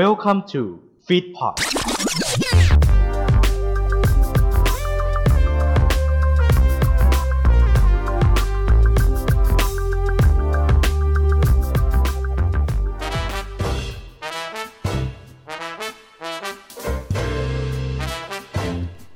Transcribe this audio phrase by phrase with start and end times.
[0.00, 0.62] Welcome to
[1.06, 1.54] Feedpot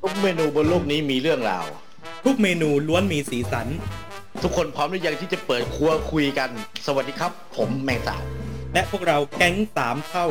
[0.02, 1.66] ทุกเมนูบนโลกนี้มีเรื่องราว
[2.24, 3.66] ทุกเมนูล้วนมีสีสัน
[4.43, 6.50] ทุกคนพร้อมหรือยังที่จะเปิดครัวคุยกัน
[6.86, 8.22] สวัสดีครับ ผมแมงสาบ
[8.72, 10.27] และพวกเราแก๊งสามเท่า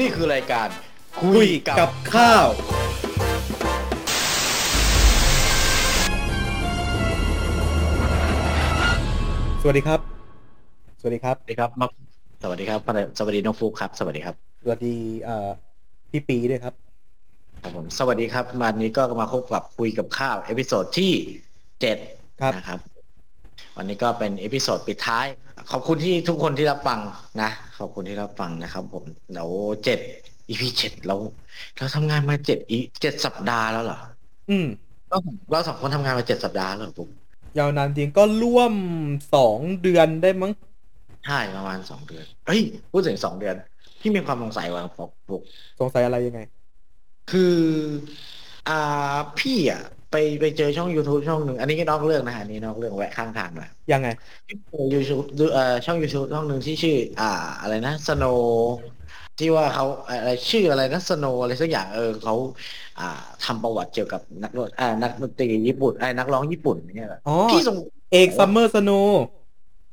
[0.00, 0.68] นี่คือรายการ
[1.22, 2.48] คุยกับข้าว
[9.60, 10.00] สวัสดีครับ
[11.00, 11.86] สวัสดีครับ สวัสดีครับมา
[12.42, 12.80] สวัสดีครับ
[13.18, 15.50] สวัสดีน้องปุ๊กครับ สวัสดีครับ สวัสดีเอ่อ
[16.10, 16.74] พี่ปีด้วยครับ
[17.62, 21.12] ครับผม สวัสดีครับวันนี้ก็มาพบกับคุยกับข้าว episode ที่
[21.80, 21.96] เจ็ด
[22.40, 22.80] ครับนะครับ
[23.76, 25.26] วันนี้ก็เป็น episode ปิดท้าย
[25.70, 27.00] ขอบคุณที่ทุกคนที่รับฟัง
[27.42, 29.48] นะ ขอบคุณที่รับฟังนะครับผมเดี๋ยว
[29.84, 29.98] เจ็ด
[30.48, 31.16] EP เจ็ดเรา
[31.76, 33.98] เราทำงานมาเจ็ดอีเจ็ดสัปดาห์แล้วเหรอ
[34.50, 34.66] อืม
[35.08, 35.18] เรา
[35.50, 37.08] เราสองคนทำงานมาเจ็ดสัปดาห์แล้วเหรอปุ๊ก
[37.58, 38.72] ยาวนานจริงก็ร่วม
[39.34, 40.52] สองเดือนได้มั้ง
[41.24, 42.60] ใช่ประมาณสองเดือนเฮ้ย
[42.92, 43.54] พูดถึงสองเดือน
[44.00, 45.42] พี่มีความสงสัยว่าปุ๊กปุ๊ก
[45.80, 46.40] สงสัยอะไรยังไง
[47.30, 47.56] คือ
[48.68, 49.82] อ่าพี่อะ
[50.14, 54.08] ไปไปเจอช่อง YouTube ช่องหนึ่งอันนี้ก็นอกเรื่องนะอันนี้นอกเรื่องแวะข้างทางหน่อยยังไง
[54.94, 55.22] ยูทูบ
[55.54, 58.24] เอ่อช่อง YouTube ช่องหนึ่งที่ชื่อ อ่า อะไรนะ Snow
[59.38, 62.34] ที่ว่าเขาอะไรชื่ออะไรนะ Snow อะไรสักอย่างเออเขา
[63.00, 63.08] อ่า
[63.44, 67.76] ทำประวัติเกี่ยวกับนักดนอ่านักดนตรีญี่ปุ่นไอ้นักร้องญี่ปุ่นเนี่ยอ๋อพี่สง
[68.12, 68.90] เอก Summer Snow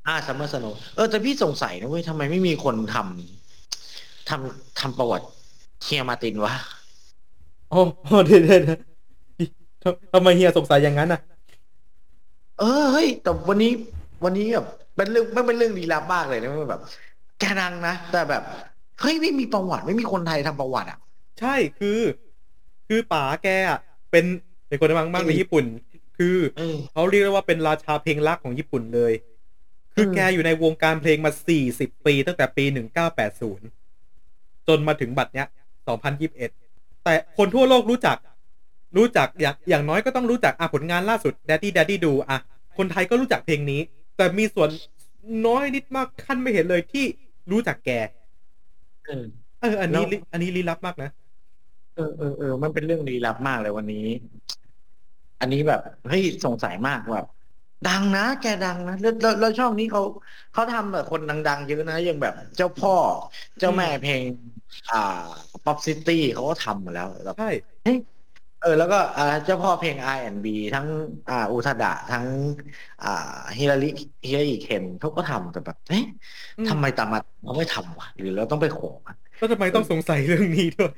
[0.07, 0.65] อ่า Summer Snow
[0.95, 5.27] เออแต่พี่สงสัยนะเว้ยทำไมไม่มีคนทำทำทำประวัติ
[5.83, 6.53] เฮียมาร์ตินวะ
[7.71, 8.90] โอ้โหเดี๋ยวเดี๋ยวเดี๋ยว
[9.83, 11.21] ทำทำไมเฮียสงสัยอย่างนั้นอะ
[12.59, 13.71] เออเฮ้ยแต่วันนี้
[14.23, 16.81] วันนี้แบบเป็นเรื่องไม่เป็นเรื่องลี้ลับมากเลยนะมันแบบ
[17.39, 18.43] แกดังนะแต่แบบ
[19.01, 20.99] เฮ้ยไม่มีประวัติไม่มีคนไทยทำประวัติอะ
[21.39, 21.99] ใช่คือ
[22.87, 23.79] คือป๋าแกอะ
[24.11, 24.25] เป็น
[24.67, 25.65] เป็นคนดังมากในญี่ปุ่น
[26.17, 29.13] คือเออเขาเรียกได้ว่าเป็นราชาเพลงรักของญี่ปุ่นเลย
[29.93, 32.63] คือเออแกอยู่ในวงการเพลงมาสี่สิบปีตั้งแต่ปี
[33.85, 35.47] 1980จนมาถึงบัดเนี้ย
[36.25, 38.17] 2021แต่คนทั่วโลกรู้จัก
[38.97, 42.37] รู้จักอย่างอย่างน้อยก็ต้องรู้จักอะผลงานล่าสุด Daddy Daddy ดูอะ
[42.77, 43.81] คนไทยก็รู้จักเพลงนี้
[44.17, 44.69] แต่มีส่วน
[45.47, 47.05] น้อยนิดมากขั้นไม่เห็นเลยที่
[47.51, 47.91] รู้จักแก
[49.05, 49.25] เออ
[49.61, 51.09] เอออันนี้แล้วลิอันนี้ลี้ลับมากนะ
[51.95, 54.05] เออเออเออมันเป็นเรื่องลี้ลับมากเลยวันนี้
[55.41, 57.27] อันนี้แบบเฮ้ยสงสัยมากแบบ
[57.89, 60.01] ดังนะแกดังนะแล้วแล้วแล้วช่องนี้เขา
[60.53, 62.95] เขาทำแบบคนดัง ๆ เยอะนะอย่างแบบ เจ้าพ่อ
[63.59, 64.21] เจ้าแม่เพลง
[64.91, 65.25] อ่า
[65.65, 67.49] ป๊อปซิตี้เขาก็ทำมาแล้วแบบใช่
[68.61, 70.85] เออแล้วก็อ่าเจ้าพ่อเพลง R&B ทั้ง
[71.29, 72.25] อ่าอุทาดะทั้ง
[73.03, 73.07] อ่า
[73.57, 73.89] ฮิลาริ
[74.27, 76.03] ฮิลาริเคนเขาก็ทำแต่แบบเอ๊ะ
[76.57, 80.91] อืมทำไมตามมาเขาไม่ทำวะหรือเราต้องไปขอมันแล้วทำไมต้องสงสัยเรื่องนี้ด้วย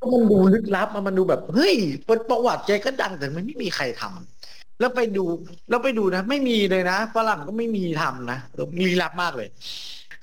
[0.00, 1.74] ก็มันดูลึกลับอะมันดูแบบเฮ้ย
[2.06, 5.24] เป็นประวัติแกก็ดังแต่มันไม่มีใครทำแล้วไปดู
[5.68, 8.38] แล้วไปดูนะ ไม่มีเลยนะฝรั่งก็ไม่มีทำนะ
[8.78, 9.48] ลี้ลับมากเลย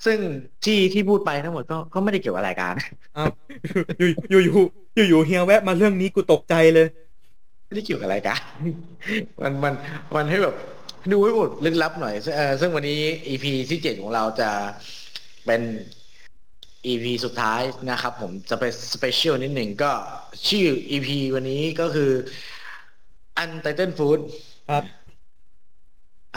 [0.06, 0.18] ซึ่ง
[0.64, 2.74] ที่ที่พูดไปทั้งหมดก็ก็ไม่ได้เกี่ยวกับรายการ
[3.16, 3.30] อ้าว
[3.98, 6.86] อยู่อยู่อยู่ อยู่อยู่เฮียแวะมาเรื่องนี้กูตกใจเลย
[7.64, 8.40] ไม่ได้เกี่ยวกับรายการ
[9.40, 9.74] มันมัน
[10.14, 10.54] มันให้แบบ
[11.12, 14.50] ดูให้หมดลึกลับหน่อยเออซึ่งวันนี้ EP ที่เจ็ดของเราจะ
[15.46, 15.62] เป็น
[16.86, 19.92] EP สุดท้ายนะครับ ผมจะเป็นสเปเชียลนิดหนึ่งก็
[20.48, 22.12] ชื่อ EP วันนี้ก็คือ
[23.42, 24.20] Untitled Food
[24.70, 24.84] ครับ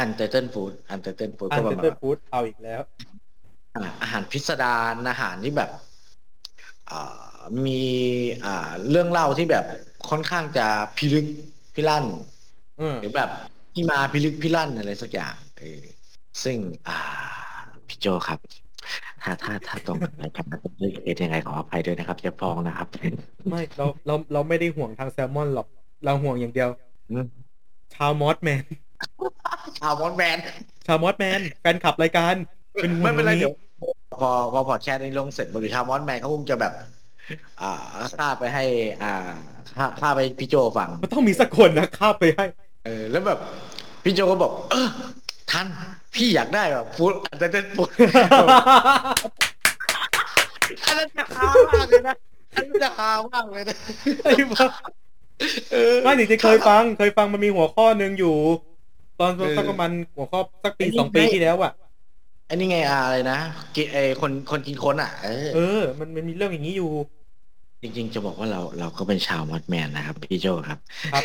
[0.03, 2.81] Untitled Food Untitled Food อัก็นประเดมาณอร์ฟู้ดเอาอีกแล้ว
[3.75, 5.71] อ่าอาหารพิสดารอาหารที่แบบ
[6.91, 7.28] อ่า
[7.65, 7.81] มี
[8.45, 9.65] อ่าเรื่องเล่าที่แบบ
[10.09, 10.67] ค่อนข้างจะ
[10.97, 11.25] พิลึก
[11.75, 12.05] พิลั่น
[12.79, 13.29] อืมหรือแบบ
[13.73, 15.83] ที่มาพิลึกพิลั่นอะไรสักอย่างเออ
[16.43, 16.99] ซึ่ง อ่า
[17.87, 18.39] พี่โจครับ
[19.23, 22.87] ถ้าถ้าถ้าตรงกับรายการผมเลือกเอยังไงขออภัยด้วยนะครับจะฟ้องนะครับ
[23.49, 25.67] ไม่เราเราเราไม่ได้ห่วงทางแซลมอนหรอก
[26.05, 26.69] เราห่วงอย่างเดียว
[27.11, 27.25] อืม
[27.95, 28.63] ชาวมอสแมน
[29.79, 30.39] ชาวมอนแมน
[30.87, 32.35] ชาวมอสแมนแฟนคลับรายการ
[32.81, 33.55] เป็นห่วงไม่เป็นไรตรงนี้เดี๋ยว
[34.19, 36.73] พอพอพอแชร์ในลงเสร็จบริชาวมอนแมนเขาคงจะแบบ
[37.61, 37.73] อ่า
[38.19, 38.63] ค่าไปให้
[39.03, 39.13] อ่า
[39.77, 42.45] ค่าค่าไปพี่โจฟัง มันต้องมีสักคนนะข้าบไปให้
[42.85, 43.39] เออ แล้วแบบ
[44.03, 44.87] พี่โจก็บอก เออ
[45.51, 45.67] ท่าน
[46.15, 47.89] พี่อยากได้แบบฟูดอันเต้นฟูด
[50.87, 52.15] อันนั้นจะฮามากเลยนะ
[52.55, 53.77] อันนั้นจะฮามากเลยนะ
[54.23, 54.65] ไอ้บ้า
[55.71, 58.35] เออไม่จริงๆเคยฟัง เคยฟังมันมีหัวข้อหนึ่งอยู่
[59.19, 61.71] ตอนเออสักประมาณหัวข้อสักปีไอ้นี่สองปีไม่ที่แล้วอะ
[62.49, 63.39] อันนี้ไงอะอะไรนะ
[63.75, 66.89] กินไอคนคนกินคนอะเออเออ มันมันมีเรื่องอย่างนี้อยู่
[67.81, 70.79] จริงๆ จะบอกว่าเราเราก็เป็นชาวมอดแมนนะครับ พี่โจครับ
[71.13, 71.23] ครับ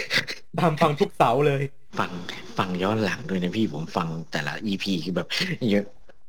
[0.59, 1.63] ตามฟังทุกเสาเลย
[1.99, 2.11] ฟัง
[2.59, 5.29] ฟังย้อนหลังด้วยนะพี่ผมฟังแต่ละอีพีคือแบบ
[5.71, 5.85] เยอะ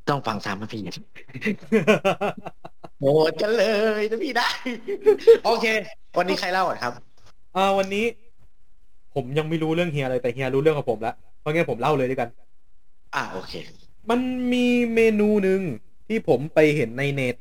[0.10, 0.81] ต้องฟังซ้ำนะพี่
[3.00, 3.66] โหดกันเล
[4.00, 4.50] ยนะพี่ได้
[5.45, 5.66] โอเค
[6.18, 6.94] วันนี้ใครเล่าก่อนครับ
[7.56, 8.06] อ่าวันนี้
[9.16, 12.30] ผมยังไม่รู้เรื่องเฮียเลยแต่เฮียรู้เรื่องของผมแล้วเพราะงั้นผมเล่าเลยด้วยกัน
[13.16, 13.54] อะโอเค
[14.10, 14.19] มัน
[14.54, 15.62] มีเมนูหนึ่ง
[16.07, 17.36] ที่ผมไปเห็นในเน็ต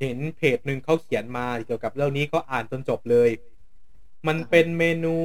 [0.00, 3.30] เห็นเพจหนึ่งเขาเขียนมาเกี่ยวกับเรื่องนี้ก็อ่านจนจบเลย
[4.26, 5.16] มันเป็นเมนู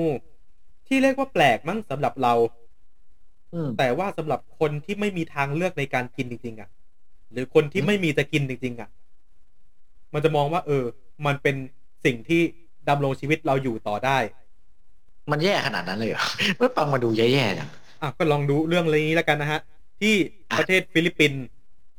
[0.87, 2.33] ที่เรียกว่าแปลกมั้งสำหรับเรา
[3.53, 6.69] อืมแต่ว่าสำหรับคนที่ไม่มีทางเลือกในการกินจริงๆอะ
[7.31, 8.89] หรือคนที่ไม่มีจะกินจริง ๆอะ
[10.13, 10.83] มันจะมองว่า เออ
[11.25, 11.55] มันเป็น
[12.05, 12.41] สิ่งที่
[12.89, 14.17] ดำรงชีวิตเราอยู่ต่อได้
[15.31, 16.25] มันแย่ขนาดนั้นเลยเหรอ
[16.57, 17.69] ไม่ฟังมาดูแย่ๆจัง
[18.01, 19.59] อะก็ลองดูเรื่องนี้แล้วกันนะฮะ
[20.01, 20.13] ที่
[20.57, 21.43] ประเทศฟิลิปปินส์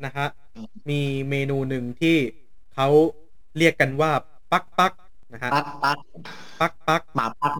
[0.05, 1.01] นะฮะอืมมี
[1.31, 2.17] เมนูหนึ่งที่
[2.83, 2.95] เขา
[3.59, 4.11] เรียกกันว่า
[4.53, 4.93] ปักปัก
[5.33, 5.99] นะฮะปักปัก
[6.61, 7.53] ปักปักหมาปัก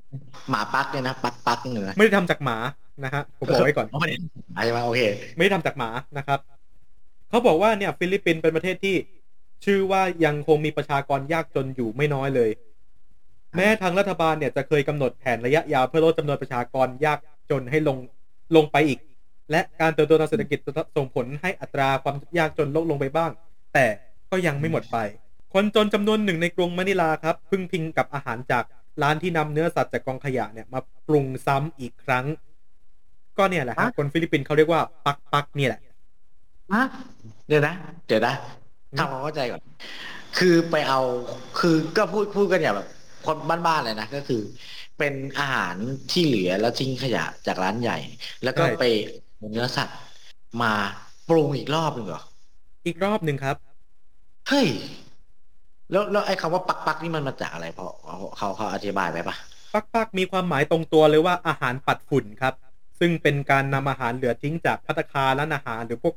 [0.51, 2.57] หมาปักเนี่ยนะปักปักเนี่ยนะไม่ได้ทำจากหมา
[3.05, 4.17] นะฮะผมบอกไว้ก่อนไม่ได้
[4.65, 5.01] ใช่ไหมโอเค
[5.37, 6.39] ไม่ได้ทำจากหมานะครับ
[7.29, 8.97] เขาบอกว่าเนี่ยฟิลิปปินส์เป็นประเทศที่
[9.65, 12.51] ชื่อว่ายังคงมีประชากรยากจนอยู่ไม่น้อยเลย
[13.57, 17.19] แม้ทางรัฐบาลเนี่ยจะเคยกำหนดแผนระยะยาวเพื่อลดจำนวนประชากรยาก
[17.51, 17.97] จนให้ลง
[18.57, 18.99] ลงไปอีก
[19.51, 23.31] และการเติบโตทางเศรษฐกิจจะส่งผลให้อัตราความยากจนลดลงไปบ้าง
[23.75, 23.87] แต่
[24.31, 24.99] ก็ยังไม่หมดไป
[25.55, 28.65] คนจนจำนวนหนึ่งในกรุงมะนิลาครับพึ่งพิงกับอาหารจาก
[29.03, 32.25] ร้านที่นำเนื้อสัตว์จากกองขยะเนี่ยมาปรุงซ้ำอีกครั้ง
[33.39, 35.81] ก็เนี่ยแหละฮะฮะคนฟิลิปปินส์เขาเรียกว่าปักปักเนี่ยแหละ
[36.73, 36.85] ฮะ
[37.49, 37.75] เดี๋ยวนะ
[38.07, 38.35] เดี๋ยวนะ
[38.93, 39.61] อืมทำความเข้าใจก่อน
[40.39, 41.01] คือไปเอา
[41.59, 42.89] คือก็พูดพูดกันอย่างแบบ
[43.27, 43.37] คน
[43.67, 44.43] บ้านๆเลยนะก็คือ
[44.99, 45.75] เป็นอาหาร
[46.11, 47.99] ที่เหลือแล้วทิ้งขยะจากร้านใหญ่
[48.45, 48.85] แล้วก็ไป
[49.37, 49.99] เอาเนื้อสัตว์
[50.63, 50.73] มา
[51.29, 52.23] ปรุงอีกรอบหนึ่งเหรอ
[52.87, 53.57] อีกรอบหนึ่งครับ
[54.51, 54.69] เฮ้ย
[55.91, 59.37] แล้วแล้วไอ้คำว่าปักปักนี่มันมาจากอะไรพอเขาเขาเขาอธิบายไปปะ
[59.75, 62.55] ปักปักมีความหมายตรงตัวเลยว่าอาหารปัดฝุ่นครับ
[63.01, 66.15] ซึ่งเป็นการนำอาหารเหลือทิ้งจากพัตตาคารร้านอาหารหรือพวก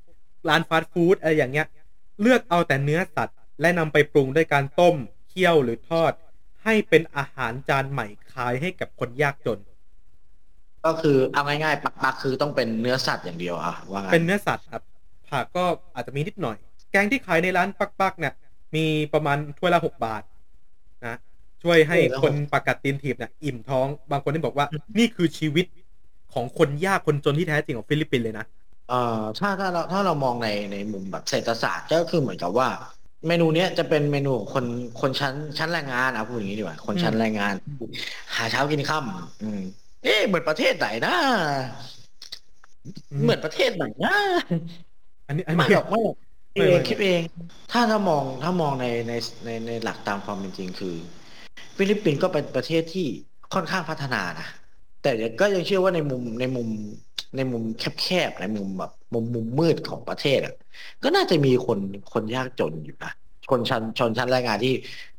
[0.50, 1.68] ร้านฟาสต์ฟู้ดอะไรอย่างเงี้ย
[2.22, 4.96] เลือกเอาแต่เนื้อสัตว์ และนำไปปรุงด้วยการต้ม
[5.30, 6.12] เคี่ยวหรือทอด
[6.64, 9.60] ให้เป็นอาหารจานใหม่ขายให้กับคนยากจน
[10.86, 14.84] ก็คือเอาง่ายๆปักปักคือต้องเป็นเนื้อสัตว์อย่างเดียวอะว่างั้นเป็นเนื้อสัตว์ครับ
[15.30, 15.64] ผักก็
[15.96, 16.58] อาจจะมีนิดหน่อย
[16.94, 18.34] แกงที่ขายในร้านปักปักเนี่ย
[18.76, 20.24] มีประมาณถ้วยละหกบาท
[21.06, 21.16] นะ
[21.64, 24.66] ช่วยให้คนปากกัดตีนถีบเนี่ยอิ่มท้อง บางคนที่บอกว่า
[24.98, 25.66] นี่คือชีวิต
[26.34, 28.46] ของคนยากคนจนที่แท้จริงของฟิลิปปินส์เลยนะ
[28.90, 32.70] เอ่อถ้าถ้าเราถ้าเรามองในในมุมแบบเศรษฐศาสตร์ก็คือเหมือนกับว่า
[33.28, 34.66] เมนูเนี้ยจะเป็นเมนูของคน
[35.02, 37.54] คนชั้นชั้นแรงงานอะพูดอย่างนี้ดีกว่าคนชั้นอืมแรงงาน
[38.36, 39.62] หาเช้ากินค่ำอืม
[40.04, 41.16] เอ๊ะเหมือนประเทศไหนนะ
[43.24, 44.16] เหมือนประเทศไหนนะ
[45.28, 46.23] อันนี้อันไม่นี้หรอกไม่หรอกไม่
[46.56, 47.22] คิดเองไม่คิดเอง
[47.72, 49.14] ถ้าถ้ามองถ้ามองในใน
[49.46, 50.96] ในในหลักตามความเป็นจริงคือ
[51.78, 53.08] ฟิลิปปินส์ก็เป็นประเทศที่
[53.54, 54.48] ค่อนข้างพัฒนานะ
[55.02, 56.68] แต่เดี๋ยวก็ยังเชื่อว่าในมุมในมุม
[57.38, 57.64] ในมุม
[58.02, 60.56] แคบๆในมุมแบบมุมมุมมืดของประเทศอะ
[61.04, 61.80] ก็น่าจะมีคน
[62.14, 63.12] คนยากจนอยู่นะ
[63.52, 64.74] คนชั้นชนชั้นแรงงานที่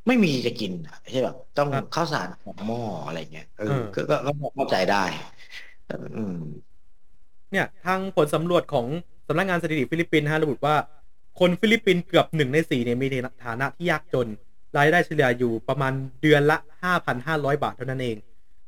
[0.06, 5.04] ไม่มีจะกินอะใช่แบบต้องครับข้าวสารกรอกหม้ออะไรเงี้ยเออเออก็ก็ก็เข้าใจได้
[5.86, 6.36] แต่อืม
[7.52, 8.86] เนี่ย ทางผลสำรวจของ
[9.28, 10.74] สำนักงานสถิติฟิลิปปินส์ฮะระบุว่า
[11.38, 13.06] คนฟิลิปปินส์เกือบหนึ่งในสี่เนี่ยมี
[13.44, 14.28] ฐานะที่ยากจน
[14.78, 15.92] รายได้เฉลี่ยอยู่ประมาณ
[16.22, 16.56] เดือนละ
[17.10, 18.16] 5,500 บาทเท่านั้นเอง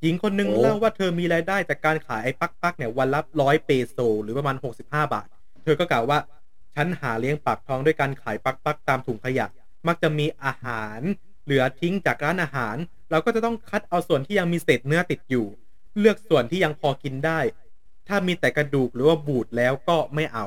[0.02, 5.26] หญิงคนหนึ่งโอ้เล่าว่าเธอมีรายได้จากการขายไอ้ pagpag เนี่ยวันละร้อยเปโซหรือประมาณ 65 บาท
[5.62, 6.18] เธอก็กล่าวว่า
[6.74, 9.46] ฉันหาเลี้ยงปากท้องด้วยการขายปักปักตามถุงขยะ
[9.86, 11.00] มักจะมีอาหาร
[11.44, 12.76] เหลือทิ้งจากร้านอาหาร
[13.10, 15.46] เราก็จะต้องคัดเอาส่วนที่ยังมีเศษเนื้อติดอยู่
[15.98, 17.40] เลือกส่วนที่ยังพอกินได้
[18.08, 20.46] ถ้ามีแต่กระดูกหรือว่าบูดแล้วก็ไม่เอา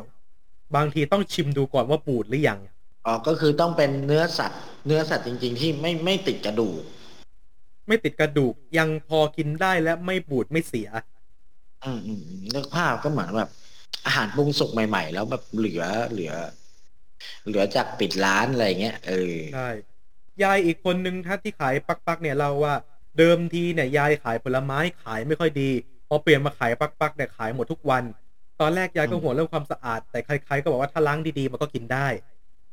[0.76, 2.60] บางทีต้องชิมดูก่อนว่าบูดหรือยัง
[3.06, 6.82] อ๋อก็คือต้องเป็นเนื้อสัตว์ เนื้อสัตว์จริง ๆ ที่ไม่ไม่ติดกระดูก
[7.88, 10.90] ไม่ติดกระดูกยังพอกินได้และไม่บูดไม่เสีย
[11.86, 13.50] อืมอืมอืมนึกภาพก็เหมือนแบบ
[14.06, 16.34] อาหารปรุงสุกใหม่ ๆ แล้วแบบเหลือเหลือ
[17.48, 19.70] เหลือจากปิดร้านอะไรเงี้ยเออใช่
[20.44, 22.76] ยายอีกคนนึงถ้าที่ขายปักปักเนี่ยเล่าว่า
[23.18, 25.70] เดิมทีเนี่ยยายขายผลไม้ขายไม่ค่อยดี
[26.08, 28.04] พอเปลี่ยนมาขายปักปักเนี่ยขายหมดทุกวัน
[28.62, 32.08] ตอนแรกยายก็อืมห่วงเรื่องความสะอาด แต่ใครๆก็บอกว่าถ้าล้างดีๆ มันก็กินได้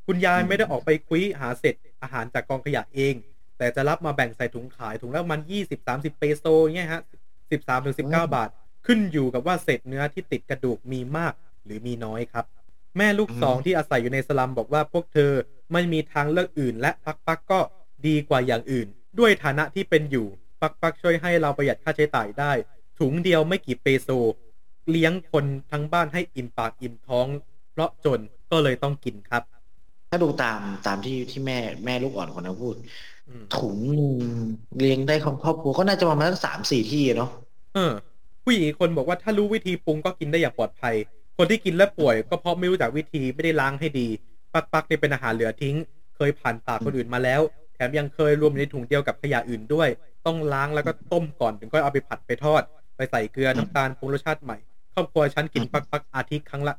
[0.07, 3.14] คุณยายอืมไม่ได้ออกไปคุยหาเศษอาหารจากกองขยะเอง
[3.59, 6.45] แต่จะรับมาแบ่งใส่ถุงขายถุงละประมันยี่สิบสามสิบเปโซ
[6.76, 7.02] เงี้ยฮะ
[7.50, 8.49] สิบสามถึงสิบเก้าบาท
[8.87, 11.33] ขึ้นอยู่กับว่าเศษเนื้อที่ติดกระดูกมีมาก
[11.64, 12.45] หรือมีน้อยครับ
[12.97, 15.33] แม่ลูกอืมสองที่อาศัยอยู่ในสลัมบอกว่าพวกเธอ
[15.73, 17.61] ไม่มีทางเลือกอื่น และปักปักก็
[18.07, 18.87] ดีกว่าอย่างอื่น
[19.19, 20.26] ด้วยฐานะที่เป็นอยู่
[20.62, 22.52] ปักปักช่วยให้เราประหยัดค่าใช้จ่ายได้
[22.99, 24.09] ถุงเดียวไม่กี่เปโซ
[24.90, 27.26] เลี้ยงคนทั้งบ้านให้อิ่มปากอิ่มท้อง
[27.73, 29.43] เพราะจนก็เลยต้องกินครับ
[30.11, 32.75] ถ้าดูตามตามที่ที่แม่แม่ลูกอ่อนคนนั้นพูด
[33.28, 34.19] อืมถุงหนึ่ง
[34.81, 37.31] เลี้ยงได้ของครอบครัวก็น่าจะประมาณสักสามสี่ที่เนาะ
[37.75, 37.93] เออ
[38.45, 40.95] ผู้หญิงอีกคนบอกว่าถ้ารู้วิธีปรุงก็กินได้อย่างปลอดภัย
[41.37, 44.09] คนที่กินแล้วป่วย ก็เพราะไม่รู้จักวิธีไม่ได้ล้างให้ดี
[44.55, 45.76] ปักปักเนี่ยเป็นอาหารเหลือทิ้ง
[46.16, 47.40] เคยผ่านปากคนอื่นมาแล้ว
[47.75, 49.88] แถมยังเคยรวมอยู่ในถุงเดียวกับขยะอื่นด้วย
[50.26, 52.62] ต้องล้างแล้วก็ต้มก่อนถึงค่อยเอาไปผัดไปทอด
[52.97, 54.59] ไปใส่เกลือน้ำตาลปรุงรสชาติใหม่
[54.96, 56.74] ครอบครัวฉันกินปักปักอาทิตย์ครั้งละ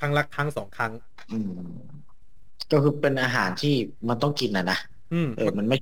[0.00, 0.92] ครั้งละครั้งสองครั้ง
[1.32, 1.50] อืม
[2.72, 3.74] ก็คือเป็นอาหารที่
[4.08, 4.78] มันต้องกินนะนะ
[5.12, 5.76] อืมเออมันไม่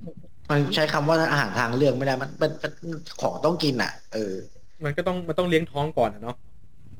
[0.49, 2.71] มันใช้คำว่าอาหารทางเลือกไม่ได้มันเป็นเป็น
[3.21, 4.33] ของต้องกินอะ เออ
[4.83, 6.35] มันก็ต้องมันต้องเลี้ยงท้องก่อนอะเนาะ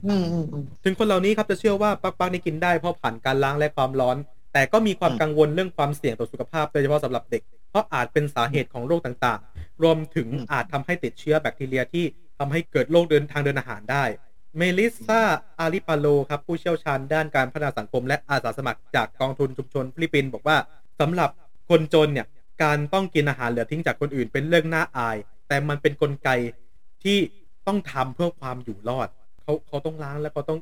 [0.06, 4.18] อืมอืมอืมถึงคนเหล่านี้ครับจะเชื่อว่าปักปักนี่กินได้เพราะผ่านการล้างและความร้อน
[4.54, 12.06] แต่ก็มีความอืมกังวลเรื่องความเสี่ยงต่อสุขภาพโดยเฉพาะสำหรับเด็ก เพราะอาจเป็นสาเหตุของโรคต่างๆ รวมถึงอืมอาจทำให้ติดเชื้อแบคทีเรียที่
[12.40, 14.04] ทำให้เกิดโรคเดินทางเดินอาหารได้
[14.58, 15.22] เมลิซา
[15.60, 20.58] อาริปาโลครับ ผู้เชี่ยวชาญด้านการพัฒนาสังคม และอาสาสมัครจากกองทุนชุมชนฟิลิปปินส์บอกว่า
[21.00, 21.30] สำหรับ
[21.70, 22.28] คนจนเนี่ย
[22.64, 26.30] การต้องกินอาหารเหลือทิ้งจากคนอื่นเป็นเรื่องน่าอาย แต่มันเป็นกลไก
[27.04, 27.18] ที่
[27.68, 29.08] ต้องทำเพื่อความอยู่รอด
[29.42, 30.60] เขาเขาต้องล้างแล้วเขาต้อง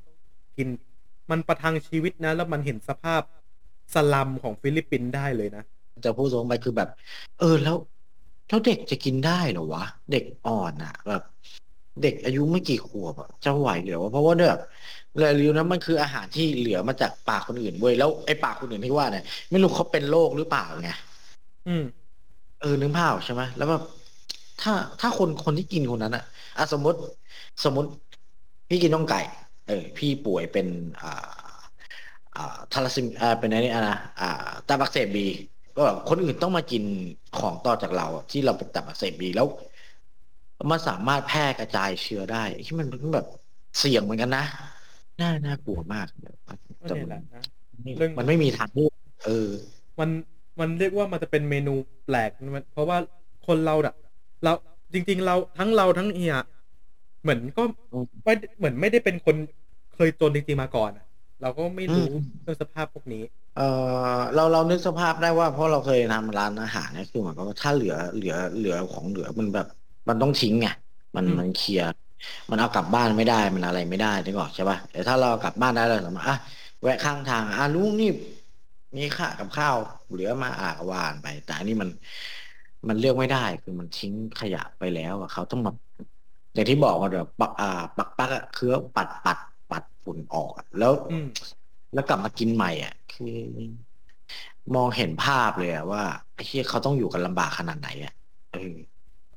[0.58, 0.68] กิน
[1.32, 3.22] มันประทังชีวิตนะ แล้วมันเห็นสภาพ
[3.94, 5.64] สลัมของฟิลิปปินส์ได้เลยนะ
[6.06, 6.90] จะพูดตรงไปคือแบบ
[7.40, 7.78] เออแล้ว
[8.48, 11.24] แล้วเด็กจะกินได้เหรอวะ เด็กอ่อนอะแบบ
[12.02, 14.62] เด็กอายุไม่กี่ขวบอะจะไหวเหรอวะเพราะว่าเนี่ยแบบ
[15.18, 20.90] เลยรู้นะมันคืออาหารที่เหลือมาจากปากคนอื่นเว้ยแล้วไอ้ปากคนอื่นที่ว่าเนี่ยไม่รู้เขาเป็นโรคหรือเปล่าไง
[21.66, 21.82] อืม
[22.60, 23.82] เออนึกภาพออกใช่ไหมแล้วแบบ
[24.60, 26.24] ถ้าถ้าคนคนที่กินคนนั้นอะ
[26.58, 26.98] อะสมมติ
[27.64, 27.90] สมมติ
[28.70, 29.18] พี่กินน่องไก่
[29.66, 30.68] เออ พี่ป่วยเป็น
[31.02, 31.08] อ่า
[32.36, 34.26] อ่าทาลัสซีมอ่าเป็นอะไรนี่อะนะอ่า
[34.68, 35.22] ตับอักเสบบี
[35.76, 36.84] ก็แบบคนอื่นต้องมากิน
[37.34, 39.48] ของต่อจากเราอะที่เราเป็นตับอักเสบบีแล้ว
[40.72, 43.26] มันสามารถแพร่กระจายเชื้อได้ที่มันเป็นแบบ
[43.78, 44.44] เสี่ยงเหมือนกันนะ
[45.20, 46.08] น่าน่ากลัวมาก
[46.82, 47.44] ก็แต่เนี่ยมันแหละนะ
[47.84, 49.50] ไม่เรื่องมันไม่มีทางเลือกเออ
[50.00, 50.10] มัน
[50.60, 51.74] มันเรียกว่ามันจะเป็นเมนู
[52.06, 52.98] แปลกมันเพราะว่า
[53.48, 53.96] คนเราอะ
[54.44, 54.54] เรา
[54.94, 56.36] จริง ๆ เราทั้งเราทั้งเฮีย
[57.22, 59.36] เหมือนก็อืมไม่เหมือนไม่ได้เป็นคน
[59.96, 61.06] เคยจนจริงๆมาก่อนอะ
[61.42, 63.24] เราก็ไม่รู้อืมเรื่องสภาพพวกนี้
[63.54, 63.62] เออ
[64.34, 69.66] เราเรานึกสภาพได้ว่าเพราะเราเคยทำร้านอาหารเนี่ยคือเหมือนกับว่าถ้าเหลือเหลือเหลือของเหลือมันแบบ
[70.10, 70.68] มันต้องทิ้งไง
[71.16, 71.86] มันอืม มันเคลียร์
[72.50, 76.38] มันเอากลับบ้านไม่ได้มันอะไรไม่ได้นึกออกใช่ป่ะแต่ถ้าเราเอากลับบ้านได้เราสามารถอะ
[76.82, 78.08] แวะข้างทางอะลุงนี่
[78.98, 79.76] มีข้าวกับข้าว
[80.10, 81.90] เหลือมาอะวานไป แต่อันนี้มัน
[82.90, 85.72] มันเลือกไม่ได้คือมันทิ้งขยะไปแล้วอะเขาต้องมา
[86.54, 89.38] อย่างที่บอกว่าแบบปักอ่าปักปักอะคือปัดปัด
[89.70, 91.28] ปัดฝุ่นออกอะแล้ว อืม
[91.94, 93.26] แล้วกลับมากินใหม่อะคือ
[94.76, 98.12] มองเห็นภาพเลยอะว่าไอ้ที่เขาต้องอยู่กันลำบากขนาดไหนอะ
[98.50, 98.60] เออ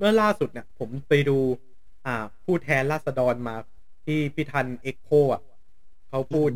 [0.01, 1.39] เมื่อล่าสุดเนี่ย ผมไปดู
[2.07, 2.15] อ่า
[2.45, 3.55] ผู้แทนราษฎรมา
[4.07, 5.43] ที่พิธันเอ็กโคอะ
[6.11, 6.51] เขาพูด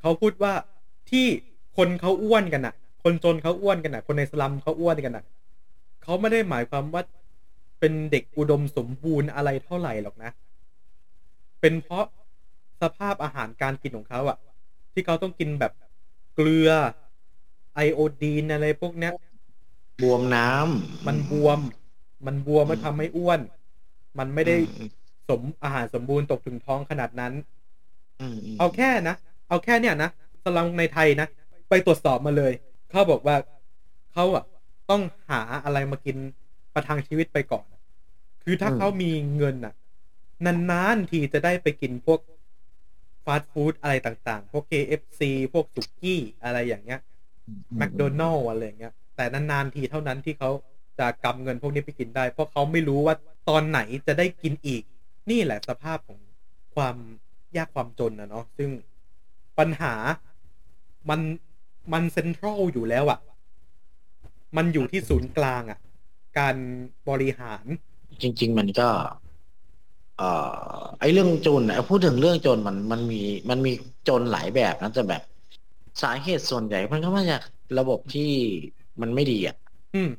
[0.00, 0.54] เขาพูดว่า
[1.10, 1.26] ที่
[1.76, 5.24] คนเขาอ้วนกันอะ คนจนเขาอ้วนกันอะ คนในสลัมเขาอ้วนกันอะ
[6.02, 7.02] เขาไม่ได้หมายความว่า
[7.80, 10.30] เป็นเด็กอุดมสมบูรณ์อะไรเท่าไหร่หรอกนะ
[11.60, 12.04] เป็นเพราะ
[12.82, 14.36] สภาพอาหารการกินของเขาอะ
[14.92, 15.72] ที่เขาต้องกินแบบ
[16.34, 16.70] เกลือ
[17.74, 19.12] ไอโอดีนอะไรพวกเนี้ย
[20.02, 21.58] บวมน้ำมันบวม
[22.26, 23.40] มันบวมมันทำให้อ้วน
[24.18, 24.88] มันไม่ได้อืม
[25.28, 27.32] สมอาหารสมบูรณ์ตกถึงท้องขนาดนั้น
[28.20, 29.16] อืมอืมเอาแค่นะ
[29.48, 30.10] เอาแค่เนี่ยนะ
[30.44, 31.26] สลัมในไทยนะ
[31.68, 32.52] ไปตรวจสอบมาเลย
[32.90, 33.36] เขาบอกว่า
[34.12, 34.44] เขาอะ
[34.90, 36.16] ต้องหาอะไรมากิน
[36.74, 37.66] ประทังชีวิตไปก่อน
[38.44, 39.74] คือถ้าเขามีเงินอะ
[40.70, 42.20] นานๆทีจะได้ไปกินพวก
[43.24, 45.20] ฟาสต์ฟู้ดอะไรต่างๆ พวก KFC
[45.52, 47.00] พวกสุกี้อะไรอย่างเงี้ย
[47.76, 50.50] แมคโดนัลล์อะไรอย่างเงี้ย แต่นานๆทีเท่านั้นที่เขา
[51.02, 53.14] จะกำเงินพวกนี้ไปกินได้ เพราะเขาไม่รู้ว่า
[53.48, 54.82] ตอนไหนจะได้กินอีก
[55.30, 56.20] นี่แหละสภาพของ
[56.74, 56.96] ความ
[57.56, 58.70] ยากความจนนะเนาะซึ่ง
[59.58, 59.94] ปัญหา
[61.08, 61.20] มัน
[61.92, 63.20] มันเซ็นทรัลอยู่แล้วอะ่ะ
[64.56, 65.78] มันอยู่ที่ศูนย์กลางอะ่ะ
[66.38, 66.56] การ
[67.08, 67.64] บริหาร
[68.22, 68.88] จริง ๆ มันก็
[70.18, 70.30] เอ่
[70.76, 73.72] อ ไอ้เรื่องจนอะพูดถึงเรื่องจนมันมันมีมันมี
[74.08, 75.22] จนหลายแบบนะแต่แบบ
[76.02, 77.42] สาเหตุส่วนใหญ่ มันก็มาจาก
[77.78, 78.30] ระบบที่
[79.00, 79.56] มันไม่ดีอะ
[79.94, 80.10] อืม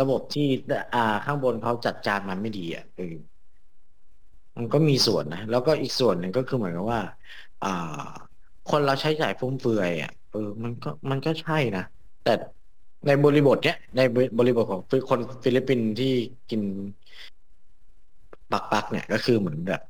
[0.00, 0.46] ระบบที่
[0.94, 3.14] อ่าข้างบนเขาจัดการมันไม่ดีอะเออ
[4.56, 7.00] มันก็มีส่วนนะ แล้วก็อีกส่วนหนึ่งก็คือเหมือนกับว่า
[7.64, 8.04] อ่า
[8.70, 11.84] คนเราใช้จ่ายฟุ่มเฟือยอะเออ มันก็มันก็ใช่นะ
[12.24, 12.34] แต่
[13.06, 14.00] ในบริบทเนี้ยใน
[14.38, 16.12] บริบทของคนฟิลิปปินส์ที่
[16.50, 16.62] กิน
[18.52, 19.80] ปักปักๆเนี่ยก็คือเหมือนแบบ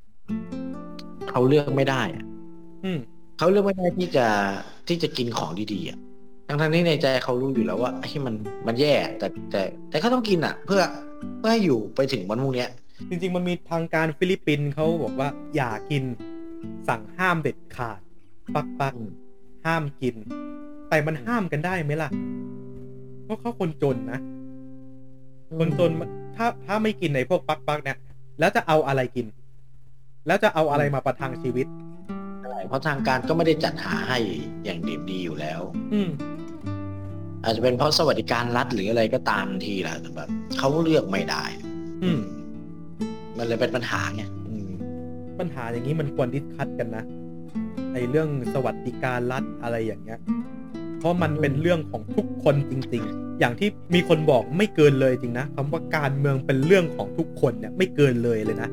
[1.30, 2.24] เขาเลือกไม่ได้อะ
[2.84, 2.98] อืม
[3.38, 4.26] เขาเลือกไม่ได้ที่จะ
[4.88, 5.98] ที่จะกินของดีๆอะ
[6.50, 8.34] ทั้งทที่ในใจเขารู้อยู่แล้วว่าไอ้ที่มัน
[8.66, 10.82] มันแย่ แต่แต่แต่ก็ต้องกินอะ เพื่อ
[11.38, 12.68] เพื่อให้อยู่ไปถึงวันพรุ่งเนี้ย
[13.08, 16.04] จริง ๆ มันมีทางการฟิลิปปินส์เขาบอกว่า อย่ากิน
[16.88, 18.00] สั่งห้ามเด็ดขาด
[18.54, 19.12] ปักปักอืม
[19.66, 20.14] ห้ามกิน
[20.88, 22.10] แต่มันห้ามกันได้ไหมล่ะ
[23.24, 24.20] เพราะเขาคนจนนะ
[25.58, 27.98] คนจนมันถ้าถ้าไม่กินในพวกปักปักเนี่ย
[28.38, 29.26] แล้วจะเอาอะไรกิน
[30.26, 31.66] แล้วจะเอาอะไรมาประทังชีวิต
[32.42, 34.18] ใช่เพราะทางการก็ไม่ได้จัดหาให้
[34.64, 35.60] อย่างดีดีอยู่แล้ว
[35.92, 36.10] อืม
[37.44, 40.28] อาจจะเป็นเพราะสวัสดิการรัฐหรืออะไรก็ตามทีแหละแต่แบบ
[40.58, 41.44] เขาเลือกไม่ได้
[42.02, 42.20] อืม
[43.36, 44.70] มันเลยเป็นปัญหาไงอืม
[45.38, 47.04] ปัญหาอย่างนี้มันควร discuss กันนะ
[47.92, 50.20] ไอเรื่องสวัสดิการรัฐอะไรอย่างเงี้ย
[50.98, 58.70] เพราะมันเป็นเรื่องของทุกคนจริง ๆ อย่างที่มีคนบอกไม่เกินเลยจริงนะคำว่าการเมืองเป็นเรื่องของทุกคนเนี่ย ไม่เกินเลยเลยนะ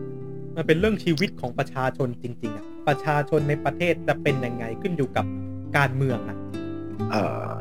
[0.56, 5.26] มันเป็นเรื่องชีวิตของประชาชนจริง ๆอะประชาชนในประเทศจะเป็นยังไงขึ้นอยู่กับ
[5.78, 6.38] การเมืองอะ
[7.12, 7.16] เอ
[7.50, 7.54] อ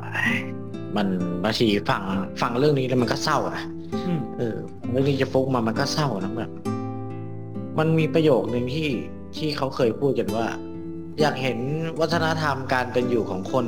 [0.96, 1.06] มัน
[1.44, 2.02] บางทีฟัง
[2.40, 3.64] ฟังเรื่องนี้แล้วมันก็เศร้านะ
[4.06, 4.56] อืมเออ
[4.90, 6.52] เรื่องนี้จะฟุกมามันก็เศร้านะแบบ
[7.78, 8.88] มันมีประโยคหนึ่งที่
[9.36, 10.46] ที่เขาเคยพูดกันว่า
[11.20, 11.58] อยากเห็น
[12.00, 13.66] วัฒนธรรมการเป็นอยู่ของคน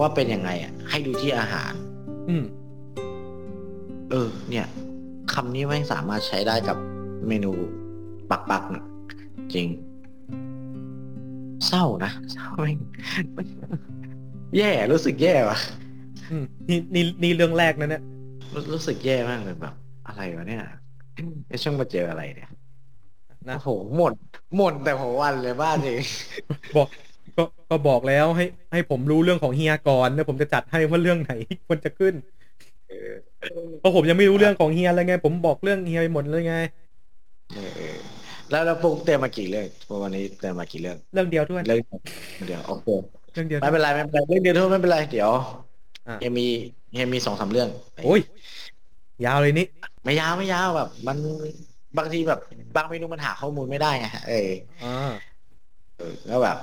[0.00, 1.72] ว่าเป็นยังไงอะ ให้ดูที่อาหาร
[2.28, 2.44] อืม
[4.10, 4.66] เออ เนี่ย
[5.32, 6.76] คำนี้ไม่งสามารถใช้ได้กับ
[7.28, 7.52] เมนู
[8.30, 8.84] ปักปักๆนะ
[9.54, 9.68] จริง
[11.66, 12.78] เศร้านะเศร้าแม่ง
[14.56, 15.87] แย่รู้สึกแย่ว่ะอืม
[16.68, 18.02] นี่นี่นี่เรื่องแรกนะเนี่ย
[18.54, 19.74] รู้รู้สึกแย่มากเลยแบบ
[20.08, 20.62] อะไรวะเนี่ย
[21.48, 22.50] ไอ้ช่างมาเจออะไรเนี่ย
[23.48, 24.12] นะโอ้โหหมด
[24.56, 26.02] หมดแต่หัววันเลยบ้านเอง
[26.76, 26.88] บอก
[27.36, 31.32] ก็ก็บอกแล้วให้ ให้ผมรู้เรื่องของเฮียก่อนแล้วผมจะจัดให้ว่าเรื่องไหน
[31.66, 32.14] ควรจะขึ้น
[32.88, 33.12] เออ
[33.80, 36.56] เพราะผมยังไม่รู้เรื่องของเฮียเลยไง ผมบอกเรื่องเฮียไปหมดเลยไง
[37.54, 37.96] เออเออ
[38.50, 39.66] แล้วแล้วปุ๊กเตรียมมากี่เรื่อง
[40.02, 41.78] วันนี้เตรียมมากี่เรื่อง เรื่องเดียวด้วยเรื่อง
[42.48, 42.88] เดียวโอเค
[43.32, 45.42] เรื่องเดียวไม่เป็นไรไม่เป็นไรเรื่องเดียวเท่านั้นไม่เป็นไรเดี๋ยวอะ
[46.24, 46.46] ยังมี
[47.00, 47.68] ยังมีสองสามเรื่อง
[48.04, 48.20] โอ้ย
[49.24, 49.66] ยาวเลยนี่
[50.04, 51.16] ไม่ยาวไม่ยาวแบบ มัน
[51.98, 52.40] บางทีแบบ
[52.76, 54.50] บางเมนูมันหาข้อมูลไม่ได้ไงเออ
[54.84, 55.12] อ่า
[55.98, 56.58] เออแล้วแบบ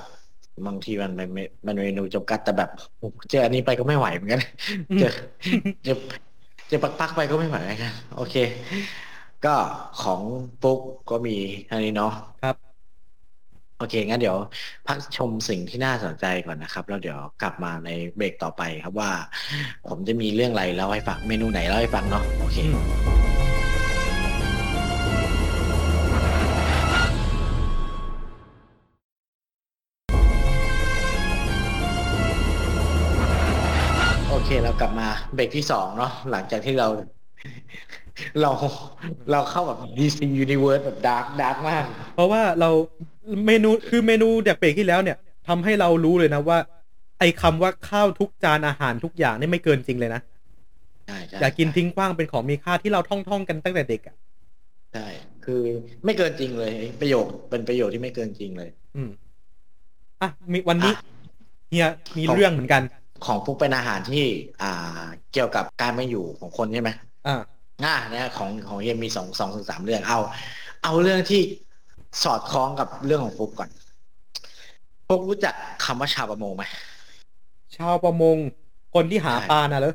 [0.66, 1.30] บางทีมันเป็น
[1.66, 4.42] มันเมนูจำกัดแต่แบบโอ้เจออันนี้ไปก็ไม่ไหวเหมือนกัน
[5.00, 5.12] เจอ
[5.84, 5.96] เจอ
[6.68, 8.34] เจอปักปักๆไปก็ไม่ไหวเหมือนกันโอเค
[9.44, 9.54] ก็
[10.02, 10.22] ของ
[10.62, 11.36] ปุ๊กก็มี
[11.70, 12.12] อันนี้เนาะ
[12.42, 12.56] ครับ
[13.78, 14.38] โอเค งั้นเดี๋ยว
[14.86, 19.10] พักชมสิ่งที่น่าสนใจก่อนนะครับ แล้วเดี๋ยวกลับมาในเบรกต่อไปครับว่า
[19.88, 22.84] ผมจะมีเรื่องอะไรเล่าให้ฟังเมนูไหนเล่าให้ฟังเนาะโอเคอืม
[34.28, 36.88] โอเคเรากลับมาเบรกที่สองเนาะหลังจากที่เรา
[38.40, 38.50] เรา
[39.30, 41.84] เราเข้าแบบ DC Universe แบบ dark dark มาก
[42.14, 42.70] เพราะว่าเรา
[43.46, 45.16] เมนูคือเมนูเด็กเบรกที่แล้วเนี่ย
[45.48, 46.58] ทำให้เรารู้เลยนะว่า
[47.18, 50.20] ไอ้คำว่าข้าวทุกจานอาหารทุกอย่างนี่ไม่เกินจริงเลยนะ
[51.06, 54.16] ใช่ใช่อย่ากินทิ้งขว้างเป็นของมีค่าที่เราท่องๆกันตั้งแต่เด็กอะ
[54.92, 55.06] ใช่
[55.44, 55.62] คือ
[56.04, 59.10] ไม่เกินจริงเลย ประโยคเป็นประโยคที่ไม่เกินจริงเลย อืม
[60.22, 61.02] อะมีวันนี้อะ
[61.70, 62.82] เฮียมีเรื่องเหมือนกัน
[63.26, 64.24] ของปุ๊กเป็นอาหารที่
[64.62, 66.90] อ่า เกี่ยวกับการไม่อยู่ของคนใช่ไหม
[67.26, 67.40] อ่า
[67.84, 70.18] อ่าเนี่ยของของเฮียมีสองสองถึงสามเรื่องเอา
[70.84, 71.42] เอาเรื่องที่
[72.22, 73.70] สอดคล้องกับเรื่องของปุ๊กก่อน
[75.08, 76.64] ปุ๊กรู้จักคำว่าชาวประมงไหม
[77.76, 78.36] ชาวประมง
[78.94, 79.94] คนที่หาใช่ปลาน่ะเหรอ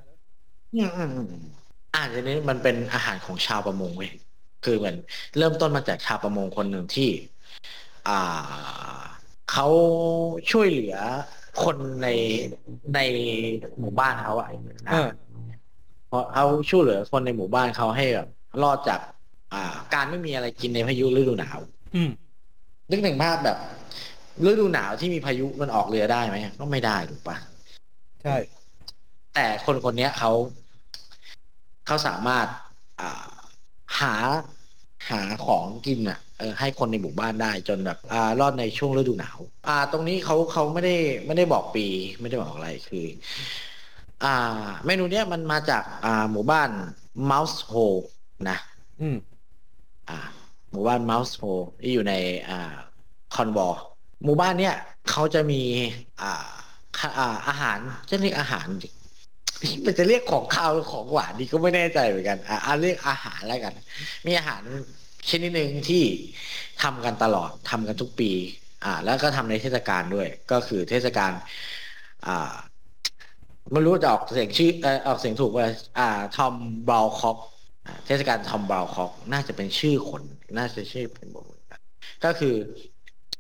[0.76, 1.28] อืมอืมอืม
[1.94, 4.12] อ่าทีนี้มันเป็นอาหารของชาวประมงเว้ย
[4.66, 4.96] คือเหมือน
[5.38, 7.10] เริ่มต้นมาจากชาวประมงคนหนึ่งที่
[8.10, 8.22] อ่า
[9.52, 9.68] เขา
[10.52, 10.96] ช่วยเหลือ
[11.64, 12.08] คนใน
[12.96, 13.00] ใน
[13.80, 14.50] หมู่บ้านเขาอะ
[14.92, 15.10] เออ
[16.08, 18.28] เพราะเขาช่วยเหลือคนในหมู่บ้านเขาให้แบบ
[18.64, 19.00] รอดจาก
[19.54, 21.60] อ่า การไม่มีอะไรกินในพายุฤดูหนาว
[21.96, 22.12] อืม
[22.90, 23.58] นึกถึงภาพแบบ
[24.46, 27.38] ฤดูหนาวที่มีพายุมันออกเรือได้ไหมก็ไม่ได้ถูกปะ
[28.24, 28.36] ใช่
[29.34, 30.32] แต่คนคนเนี้ยเขา
[31.86, 32.48] เขาสามารถ
[33.02, 33.26] อ่า
[34.00, 34.16] หา
[35.10, 41.86] หาของกินอะเออให้คนในหมู่บ้านได้จนแบบอ่ารอดในช่วงฤดูหนาว อ่า ตรงนี้เขาเขาไม่ได้ไม่ได้บอกปี
[42.20, 43.06] ไม่ได้บอกอะไรคือ
[44.24, 44.36] อ่า
[44.86, 46.70] เมนูเนี้ยมันมาจากอ่าหมู่บ้าน
[47.32, 48.02] Mouse Hole
[48.50, 48.58] นะ
[49.02, 49.18] อืม
[50.10, 50.20] อ่า
[50.72, 52.14] หมู่บ้าน Mouse Hole ที่อยู่ใน
[52.50, 52.76] อ่า
[53.36, 53.74] คอนวอล
[54.24, 54.76] หมู่บ้านเนี้ย
[55.10, 55.62] เขาจะมี
[56.22, 56.46] อ่า
[57.18, 57.80] อาอาหาร
[58.10, 58.68] จะเรียกอาหาร
[59.86, 63.74] มันจะเรียกของข้าวหรือของหวานดีก็ไม่แน่ใจเหมือนกัน อ่าอ่าเรียกอาหารแล้วกัน
[64.26, 64.62] มีอาหาร
[65.30, 66.04] ชนิดหนึ่งที่
[66.82, 68.32] ทำกันตลอดทำกันทุกปี
[68.84, 71.32] อ่า แล้วก็ทำในเทศกาลด้วย ก็คือเทศกาล
[72.28, 72.54] อ่า
[73.72, 74.72] ไม่รู้จะออกเสียงชื่อ
[75.08, 75.68] ออกเสียงถูกว่า
[76.00, 76.54] อ่า ทอม
[76.88, 77.38] บราคอก
[78.06, 80.24] เทศกาลทอมบราวคอกน่าจะเป็นชื่อคน
[80.58, 81.46] น่าจะชื่อเป็นบท
[82.26, 82.56] ก็คือ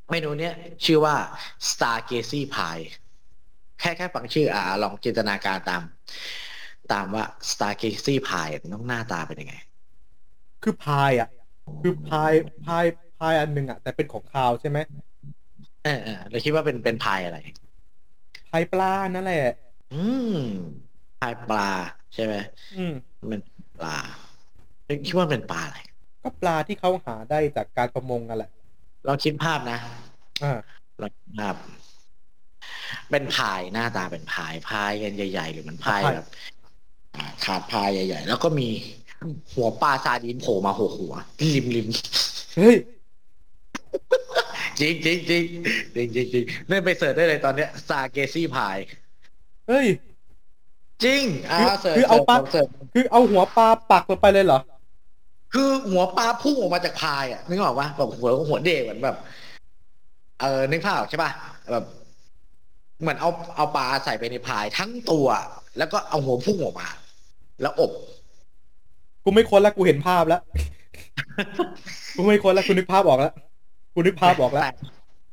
[0.09, 0.53] เมนูเนี้ย
[0.85, 1.15] ชื่อว่า
[1.69, 2.85] Stargazy Pie
[3.79, 5.83] แค่แค่ฟังชื่ออ่าลองจินตนาการตาม
[6.91, 9.55] ตามว่า Stargazy Pie มันต้องหน้าตาเป็นยังไง
[10.63, 11.29] คือพายอะ
[11.81, 12.33] คือพาย
[12.65, 12.85] พาย
[13.19, 14.77] พายอันหนึ่งอะ แต่เป็นของคาวใช่ไหม
[15.83, 17.37] เออเออเราคิดว่าเป็นเป็นพายอะไร
[18.49, 19.43] พายปลานั่นแหละ
[19.93, 20.37] อืม
[21.19, 21.69] พายปลา
[22.13, 22.35] ใช่ไหม
[22.77, 23.41] อืมมันเป็น
[23.79, 23.97] ปลา
[25.05, 25.77] คิดว่าเป็นปลาอะไร
[26.23, 28.51] ก็ปลาที่เขาหาได้จากการประมงนั่นแหละ
[29.07, 29.77] ลองคิดภาพนะ
[30.43, 30.57] อ่า
[31.01, 31.55] ลองคิดภาพ
[33.09, 36.27] เป็นพายหน้าตาเป็นพายพายกันใหญ่ ๆ หรือมันพายแบบ
[37.15, 38.67] อ่าถาดพายใหญ่ ๆ แล้วก็มี
[39.53, 41.13] หัวปลาซาร์ดีนโผล่มาหัวหัว
[41.53, 41.87] ริมริม
[42.57, 42.77] เฮ้ย
[44.79, 45.43] จริงจริงจริง
[45.95, 48.77] จริงจริงจริงนี่ไป search ได้เลยตอนเนี้ย stargazy pie
[49.67, 49.87] เฮ้ย
[51.03, 54.59] จริงอ่าคือเสิร์ชคือเอาปลาเสิร์ชคือเอาหัวปลาปักลงไปเลยเหรอ
[55.53, 59.17] คือหัวปลาพุ่งออกมาจากพายอะนึกออกปะแบบหัวหัวเด็กเหมือนแบบ
[60.41, 61.31] เออนึกภาพออกใช่ปะ
[61.71, 61.85] แบบ
[63.01, 65.27] เหมือนเอาเอาปลาใส่ไปในพายทั้งตัว
[65.77, 66.87] แล้วก็เอาหัวพุ่งออกมา
[67.61, 67.91] แล้วอบ
[69.23, 70.41] กูไม่ค้นแล้วกูเห็นภาพแล้ว
[72.15, 73.33] กูไม่ค้นแล้วกูนึกภาพออกแล้ว
[73.93, 74.63] กูนึกภาพออกแล้ว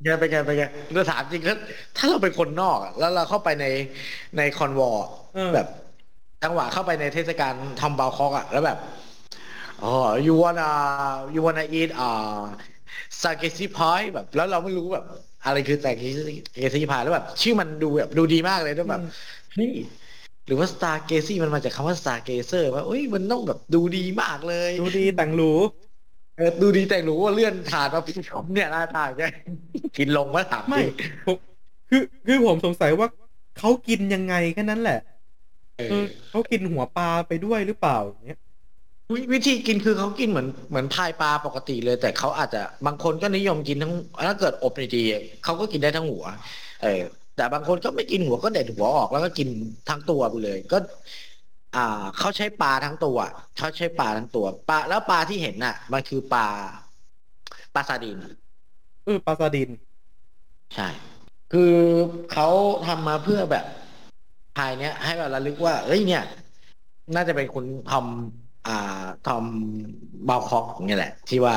[0.05, 1.57] ไงไปไงไปไงเราถามจริงถ้า
[1.97, 3.67] ถ้าเราเป็นคนนอกอะแล้วเราเข้าไปใน
[4.37, 5.69] ใน Cornwall เออแบบ
[6.45, 8.79] จังหวะเข้าไปในเทศกาล Tom Bawcock อะแล้วแบบ
[9.83, 9.87] อ๋อ
[10.27, 10.63] you wanna
[11.35, 12.05] you wanna eat อ่า
[13.23, 15.05] stargazy pie แบบ แล้วเราไม่รู้แบบ
[15.45, 19.01] อะไรคือ stargazy pie แล้วแบบ ชื่อมันดูแบบดูดีมากเลยแล้วแบบ
[19.55, 19.73] เฮ้ย
[20.47, 25.53] หรือว่า stargazy มันมาจากคำว่า stargazer ว่าเอ้ยมันต้องแบบดูดีมากเลย ดูดีแต่งหรู
[26.37, 29.23] เออดูดีแต่รู้ว่าเลื่อนถาดมาพี่ผมเนี่ยหน้าตาแก
[29.97, 30.89] กินลงมาถามไม่จริง
[31.27, 31.37] ผม
[31.91, 33.09] คือคือผมสงสัยว่า
[33.59, 34.99] เขากินยังไงแค่นั้นแหละ
[35.77, 38.39] เอเอออเขากินหัวปลาไปด้วยหรือเปล่าเนี้ย
[39.15, 43.93] วิวิธีกินคือเขากินเหมือนเหมือนพายปลาปกติเลย แต่เขาอาจจะบางคนก็นิยมกินทั้ง
[44.27, 46.25] ถ้าเกิดอบดีๆเขาก็กินได้ทั้งหัว
[46.83, 47.03] เออ
[47.37, 49.49] แต่บางคนก็ไม่กินหัวก็เด็ดหัวออกแล้วก็กิน
[49.89, 50.79] ทั้งตัวไปเลย ก็
[51.77, 53.19] อ่าเขาใช้ปลาทั้งตัว
[53.59, 56.49] เขาใช้ปลาทั้งตัวปลาแล้วปลาที่เห็นน่ะ มันคือปลา
[57.75, 58.17] ปลาซาดีน
[59.05, 59.71] เออปลาซาดิน
[60.75, 60.89] ใช่
[61.53, 61.75] คือ
[62.33, 62.49] เขา
[62.87, 63.65] ทำมาเพื่อแบบ
[64.57, 66.25] ภายเนี้ย ให้แบบระลึกว่าเอ้ยเนี่ย
[67.15, 68.07] น่าจะเป็นคุณทอม
[68.69, 69.45] อ่าทอม
[70.29, 71.57] บาลคอกเนี่ยแหละ ที่ว่า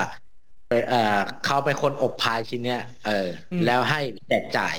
[0.89, 4.75] เอ่อเขาเป็นคนอบพายชิ้นเนี้ยเอออืมแล้วให้แจกจ่าย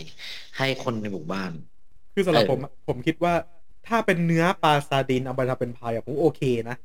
[0.58, 1.50] ให้คนในหมู่บ้าน
[2.14, 3.34] คือสำหรับเออผมอะผมคิดว่า
[3.88, 6.76] ถ้าเป็นเนื้อปลาซาดินเอาไปทำเป็นพายอะผมโอเคนะ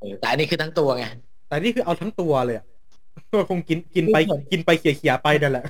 [0.00, 1.04] เออแต่อันนี้คือทั้งตัวไง
[1.48, 2.66] แต่นี่คือเอาทั้งตัวเลยอะ
[3.32, 5.64] ก็คงกินกินไปคือผมกินไปเขี่ยๆไปนั่นแหละ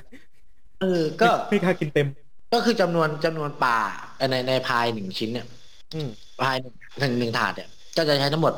[0.81, 2.07] เออ ก็ไม่ไม่กล้ากินเต็ม
[2.53, 3.77] ก็คือจำนวนจำนวนปลา
[4.17, 5.47] เอ่อในในพายหนึ่งชิ้นเนี่ย
[5.93, 6.09] อืม
[6.41, 8.53] พายหนึ่งหนึ่งหนึ่งถาดเนี่ยก็จะใช้ทั้งหมด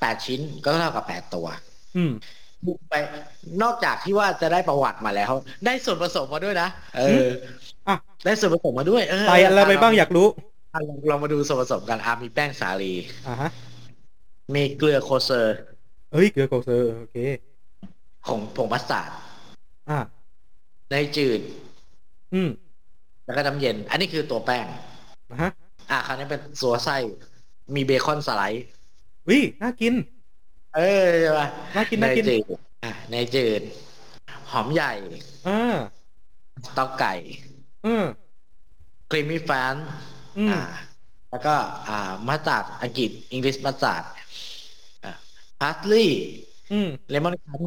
[0.00, 1.46] แปดชิ้นก็เท่ากับแปดตัว
[1.96, 2.12] อืม
[2.66, 2.94] บุกไป
[3.62, 5.32] นอกจากที่ว่าจะได้ประวัติมาแล้ว
[5.66, 7.28] ได้ส่วนผสมมาด้วยนะเออ
[7.88, 10.26] อะได้ส่วนผสมมาด้วยเออใส่อะไรไปบ้างอยากรู้
[10.74, 12.92] อะลองลองมาดูส่วนผสมกันอะมีแป้งสาลี
[13.28, 13.50] อ่าฮะ
[14.54, 15.56] มีเกลือ kosher
[16.12, 17.16] เอ้ยเกลือ kosher โอเค
[18.26, 19.10] ผงผงมัสตาร์ด
[19.90, 19.98] อ่า
[20.90, 21.40] เนยจืด
[22.34, 22.50] อืม
[23.24, 24.66] แล้วก็น้ำเย็น อันนี้คือตัวแป้ง
[25.30, 25.50] นะฮะ
[25.90, 26.96] อะคราวนี้เป็นตัวไส้
[27.74, 28.66] มีเบคอน slice
[29.28, 29.94] วิน่ากิน
[30.76, 32.42] เออใช่ปะน่ากินเนน่ายกินจืด
[32.84, 33.62] อะเนยจืด
[34.50, 34.92] หอมใหญ่
[35.48, 35.76] อ่า
[36.74, 37.14] เต้าไก่
[37.86, 38.04] อืม
[39.10, 39.74] ครีมมี่แฟน
[40.38, 40.60] อืมอ่า
[41.30, 41.54] แล้วก็
[41.88, 44.04] อ่ามาสตาร์ดอังกฤษอังกฤษมาสตาร์ด
[45.04, 45.12] อ่า
[45.60, 46.22] พาสลีย์
[46.72, 47.60] อืมเลมอนคัน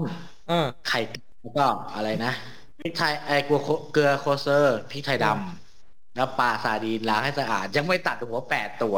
[0.50, 1.00] อ่าไข่
[1.42, 2.34] แล้วก็อะไรนะ
[2.80, 8.96] พริกไทยไอ้กัวโคเกลือโคเซอร์พริกไทยดำแล้วปลาซาดีนล้างให้สะอาด ยังไม่ตัดหัวแปดตัว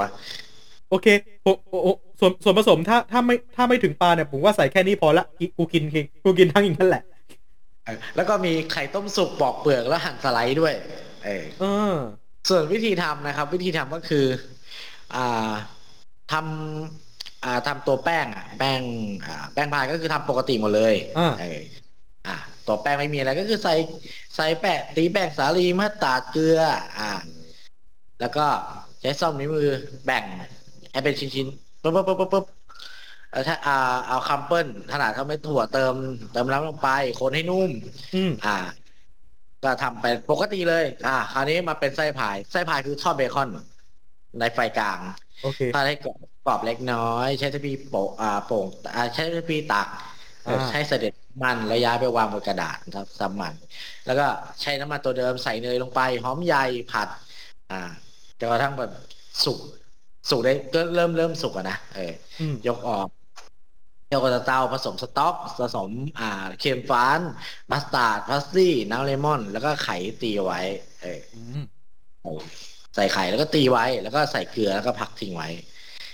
[0.89, 1.08] โอเค
[1.43, 1.88] โอโอโอ
[2.21, 7.03] ส่วนส่วนผสมถ้าถ้าไม่ถ้าไม่ถึงปลาเนี่ยผมว่าใส่แค่นี้พอละกิกูกินกินกูกินทั้งอย่างนั้นแหละ
[7.86, 10.73] เออแล้วก็มีไข่ต้มสุกปอกเปลือกแล้วหั่นสไลด์ด้วย
[11.25, 11.95] เออเออ
[12.49, 14.25] ส่วนวิธีทำนะครับ วิธีทำก็คือ
[15.15, 15.51] อ่า
[16.31, 18.81] ทำอ่าทำตัวแป้งอะแป้ง
[19.25, 21.62] อ่าแป้งพายก็คือทำปกติหมดเลยอ่าเออ
[22.27, 22.36] อ่า
[22.67, 23.73] ตัวแป้งไม่มีอะไรก็คือใส่
[24.36, 26.60] ใส่แป้งตีแป้งสาลีมะตาดเกลือ
[26.97, 27.10] อ่า
[28.21, 28.45] แล้วก็
[29.01, 29.69] ใช้ส้อมนิ้วมือ
[30.05, 30.23] แบ่ง
[30.91, 32.46] ให้เป็นชิ้นๆ ปุ๊บปุ๊บปุ๊บปุ๊บปุ๊บ
[33.32, 33.74] เออถ้าอ่า
[34.08, 35.94] เอาคัมเปิลขนาดเขาไม่ถั่วเติม
[36.32, 36.89] เติมน้ำลงไป
[37.20, 37.72] คนให้นุ่ม
[38.15, 38.58] อืมอ่า
[39.63, 43.50] ก็ทำไปปกติเลย อ่า คราวนี้มาเป็นไส้พาย ไส้พายคือทอดเบคอน
[44.39, 45.00] ในไฟกลาง
[45.41, 49.88] โอเค ถ้าให้กรอบกรอบเล็กน้อย ใช้ทพีโปะอ่าโป่งอ่าใช้ทพีตัก
[50.44, 51.13] เอ่ออ่า ใช้เสด็จ
[51.44, 53.54] มันแล้วย้ายไปวางบนกระดาษครับซ้ำมัน
[54.06, 54.26] แล้วก็
[54.62, 57.10] ใช้น้ำมันตัวเดิมใส่เนยลงไป หอมใหญ่ผัด
[57.72, 57.76] อ่า
[58.39, 58.91] จนกระทั่งแบบ
[59.44, 59.60] สุก
[60.29, 63.07] สุกได้ก็เริ่มเริ่มสุกอะนะเอออืมยกออก
[64.12, 66.29] ยกออกจากเตาผสมสต๊อกผสมอ่า
[66.60, 67.19] crème fraîche
[67.71, 70.62] มัสตาร์ดพาสลี่น้ำเลมอน แล้วก็ไข่ตีไว้
[71.01, 71.63] เอออืม
[72.95, 75.49] ใส่ไข่แล้วก็ตีไว้ แล้วก็ใส่เกลือแล้วก็พักทิ้งไว้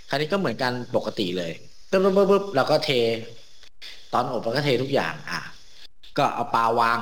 [0.10, 1.52] คราวนี้ก็เหมือนกันปกติเลย
[1.92, 2.90] ปึ๊บปึ๊บปึ๊บปึ๊บเราก็เท
[4.14, 5.42] ตอนอบเราก็เททุกอย่าง อะ
[6.18, 6.98] ก็เอาปลาวาง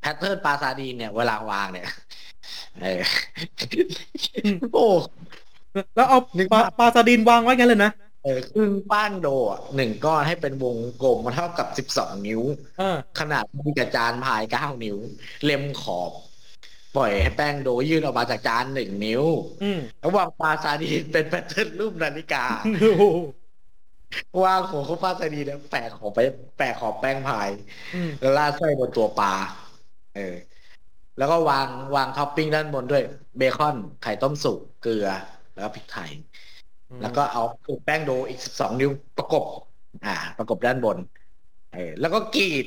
[0.00, 1.86] pattern ปลาซาร์ดีนเนี่ย เวลาวางเนี่ย
[2.82, 3.02] เออ
[4.74, 4.86] โอ้
[5.96, 7.92] แล้วเอานึกปลาภาพปลาซาร์ดีนวางไว้งั้นเลยนะ
[8.24, 12.42] เออครึ่งแป้ง dough อะหนึ่งก้อนให้เป็นวงกลมมาเท่ากับสิบสองนิ้ว
[12.80, 14.98] อ่าขนาดมีกับจานพายเก้านิ้ว
[15.44, 16.12] เล็มขอบ
[16.96, 19.24] ปล่อยให้แป้ง dough ยื่นออกมาจากจานหนึ่งนิ้ว
[19.62, 22.44] อืมแล้ววางปลาซาร์ดีนเป็น pattern รูปนาฬิกา
[22.80, 23.04] โอ้โห
[24.44, 26.18] วางหัวเขาปลาซาร์ดีนแล้วแปะขอบไป
[26.58, 27.48] แปะขอบแป้งพาย
[27.94, 29.32] อืมแล้วราดไส้บนตัวปลา
[30.16, 30.34] เออ
[31.18, 33.02] แล้วก็วางวางท็อปปิ้งด้านบนด้วย
[33.38, 35.08] เบคอนไข่ต้มสุกเกลือ
[35.54, 36.10] แล้วก็พริกไทย
[37.02, 37.42] แล้วก็เอา
[37.84, 39.44] แป้ง dough อีกสิบสองนิ้วประกบ
[40.06, 40.98] อ่า ประกบด้านบน
[41.74, 42.66] เออแล้วก็กรีด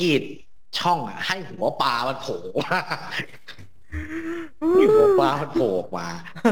[0.00, 0.22] กรีด
[0.78, 2.80] ช่องอะ ให้หัวปลามันโผล่มา
[4.74, 6.06] ให้หัวปลามันโผล่ออกมา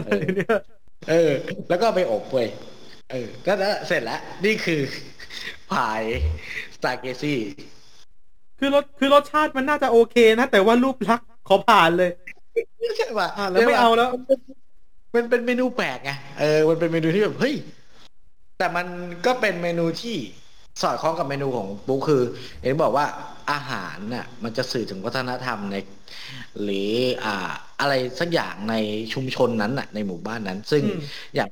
[0.06, 0.48] เออเนี่ย
[1.10, 1.32] เออ
[1.68, 2.48] แล้วก็ไปอบเว้ย
[3.10, 4.80] เออ ก็แล้วเสร็จแล้ว นี่คือ
[5.70, 6.02] พาย
[6.74, 7.40] สตาเกซี่
[8.58, 12.10] คือรสคือรสชาติมันน่าจะโอเคนะ แต่ว่ารูปลักษณ์ขอผ่านเลย
[12.96, 14.10] ใช่ป่ะอะแล้วไม่เอาแล้ว
[15.14, 17.54] มันเป็นเมนูแปลกไงเออมันเป็นเมนูที่แบบเฮ้ย
[18.58, 18.86] แต่มัน
[19.26, 20.16] ก็เป็นเมนูที่
[20.82, 22.22] สอดคล้องกับเมนูของปุ๊กคือ
[22.62, 23.06] เห็นบอกว่า
[23.52, 25.76] อาหารน่ะมันจะสื่อถึงวัฒนธรรมใน
[26.62, 26.90] หรือ
[27.24, 28.74] อ่า อะไรสักอย่างใน
[29.14, 31.00] ชุมชนนั้นน่ะ ในหมู่บ้านนั้น ซึ่งอืม
[31.36, 31.50] อย่าง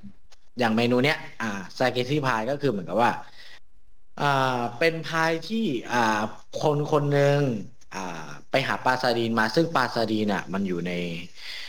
[0.59, 3.12] อย่างเมนูเนี้ยอ่าซาเกซี่พายก็คือเหมือนกับว่า
[4.23, 6.21] อ่าเป็นพายที่อ่า
[6.62, 7.40] คนคนหนึ่ง
[7.95, 11.65] อ่า ไปหาปลาซาดีนมาซึ่งปลาซาดีนอะ มันอยู่ในอ่า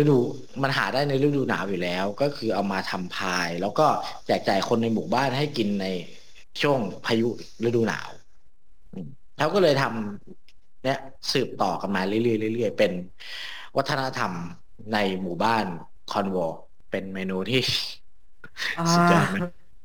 [0.00, 0.18] ฤดู
[0.62, 3.86] มันหาได้ในฤดูหนาวอยู่แล้ว ก็คือเอามาทำพาย แล้วก็
[4.26, 5.86] แจกจ่ายคนในหมู่บ้านให้กินใน
[6.62, 7.28] ช่วงพายุ
[7.66, 8.08] ฤดูหนาว
[8.92, 10.98] อืมเขาก็เลยทำเนี่ย
[11.32, 12.92] สืบต่อกันมาเรื่อยๆเรื่อยๆเป็น
[13.76, 14.32] วัฒนธรรม
[14.92, 15.64] ในหมู่บ้าน
[16.12, 16.58] คอนวอร์
[16.90, 17.62] เป็นเมนูที่
[18.76, 19.36] อ่าสุดยอดไหม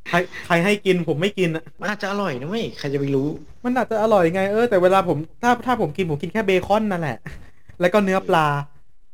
[0.09, 3.27] ใครใครให้กินผมไม่กินอะมันอาจจะอร่อยนะเว้ยใครจะไปรู้
[3.65, 7.17] มันอาจจะอร่อยไงเออแต่เวลาผมถ้าถ้าผมกินผมกินแค่เบคอนนั่นแหละ
[7.79, 8.45] แล้วก็เนื้อปลา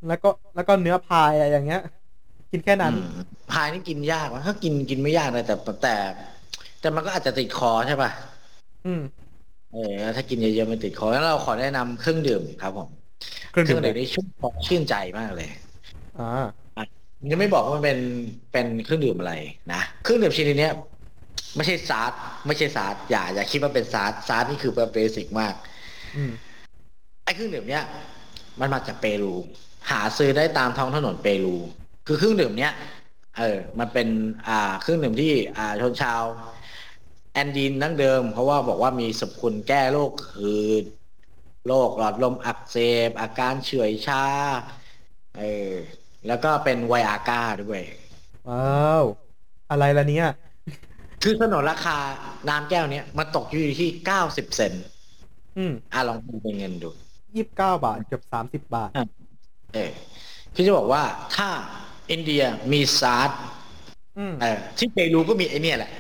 [0.08, 1.82] แล้วก็แล้วก็เนื้อพายอะไรอย่างเงี้ย
[2.52, 3.06] กินแค่นั้นอืม
[3.52, 5.96] พายนี่กินยากวะถ้ากินกินไม่ยากเลยแต่แต่
[6.82, 8.12] แต่มันก็อาจจะติดคอใช่ป่ะ
[8.86, 9.02] อืม
[9.72, 12.90] เออถ้ากินเยอะๆมันติดคอแล้วเราขอแนะนำเครื่องดื่มครับผม
[13.52, 15.50] เครื่องเครื่ดื่อมงดื่มนี่ชุ่มคอชื่นใจมากเลย
[16.20, 16.46] อ่า
[17.32, 18.00] ยังไม่บอกว่ามันเป็น
[18.52, 19.34] เป็นเครื่องดื่มอะไร
[19.74, 20.74] นะเครื่องดื่มชนิดเนี้ย
[21.56, 22.10] ไม่ใช่ซาร์
[22.48, 25.54] ไม่ใช่ซาร์อย่าอย่าคิดว่าเป็นซาร์ซาร์นี่คือแบบเบสิกมาก
[26.16, 26.32] อืม
[27.24, 27.84] ไอ้เครื่องดื่มเนี้ย
[28.60, 29.34] มันมาจากเปรู
[29.90, 31.58] หาซื้อได้ตามท้องถนนเปรู
[32.08, 32.74] คือเครื่องดื่มเนี้ย
[33.38, 34.08] เออ มันเป็น
[34.48, 36.22] อ่าเครื่องดื่มที่อ่าชนชาว
[37.34, 40.86] แอนดีนดั้งเดิม เพราะว่าบอกว่ามีสรรพคุณแก้โรคหืด
[41.68, 44.24] โรคหลอดลมอักเสบอาการเฉื่อยชา
[45.38, 45.74] เออ
[46.28, 47.82] แล้วก็เป็นไวอาก้าด้วย
[48.50, 49.04] ว้าว
[49.72, 50.28] อะไรล่ะเนี่ย
[51.24, 51.98] คือถนนราคา
[52.50, 54.86] น้ำแก้วเนี้ยมันตกอยู่ที่เก้าสิบเซนต์
[55.58, 56.90] อืมอะลองดูเป็นเงินดู
[57.36, 58.90] ยี่สิบเก้าบาทเกือบสามสิบบาท
[59.76, 59.92] เออ
[60.54, 61.04] พี่จะบอกว่า
[61.36, 61.50] ถ้า
[62.12, 63.40] อินเดียมีซาร์
[64.18, 65.92] อืมเออที่เปรูก็มีไอเนี่ยแหละ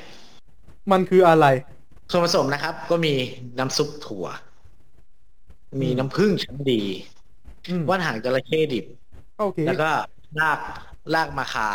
[0.92, 1.46] มันคืออะไร
[2.12, 3.14] ส่วนผสมนะครับ ก็มี
[3.60, 4.26] น้ำซุปถั่ว
[5.82, 6.82] มีน้ำผึ้งชั้นดี
[7.70, 8.86] อืมว่านหางจระเข้ดิบ
[9.40, 9.90] โอเคแล้วก็
[10.40, 10.60] ราก
[11.14, 11.70] รากมาคา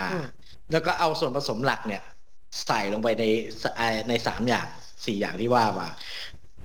[0.00, 0.24] อ่าอืม
[0.72, 2.02] แล้วก็เอาส่วนผสมหลักเนี่ย
[2.66, 3.24] ใส่ลงไปใน
[3.62, 4.66] สเอ่อในสามอย่าง
[5.04, 5.88] สี่อย่างที่ว่ามา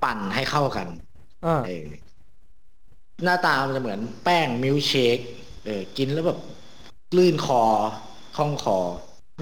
[0.04, 0.88] ปั่นให้เข้ากัน
[1.46, 1.86] อ่าเออ
[3.24, 5.18] หน้าตามันจะเหมือนแป้งมิลค์เชค
[5.66, 6.40] เออกินแล้วแบบ
[7.18, 7.64] ลื่นคอ
[8.38, 8.78] คล่องคอ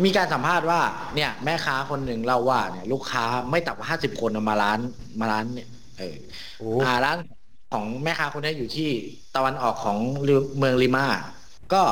[0.06, 0.82] มีการสัมภาษณ์ว่า
[1.16, 4.80] เนี่ย แม่ค้าคนหนึ่งเล่าว่าเนี่ย ลูกค้าไม่ต่ำกว่าห้าสิบคนเอามาร้าน
[5.20, 6.16] มาร้านเนี่ย เออ
[6.60, 7.18] โอ้อ่าร้าน
[7.74, 8.90] ของแม่ค้าคนนี้อยู่ที่
[9.36, 9.98] ตะวันออกของ
[10.58, 11.06] เมืองลิมา
[11.74, 11.84] ก็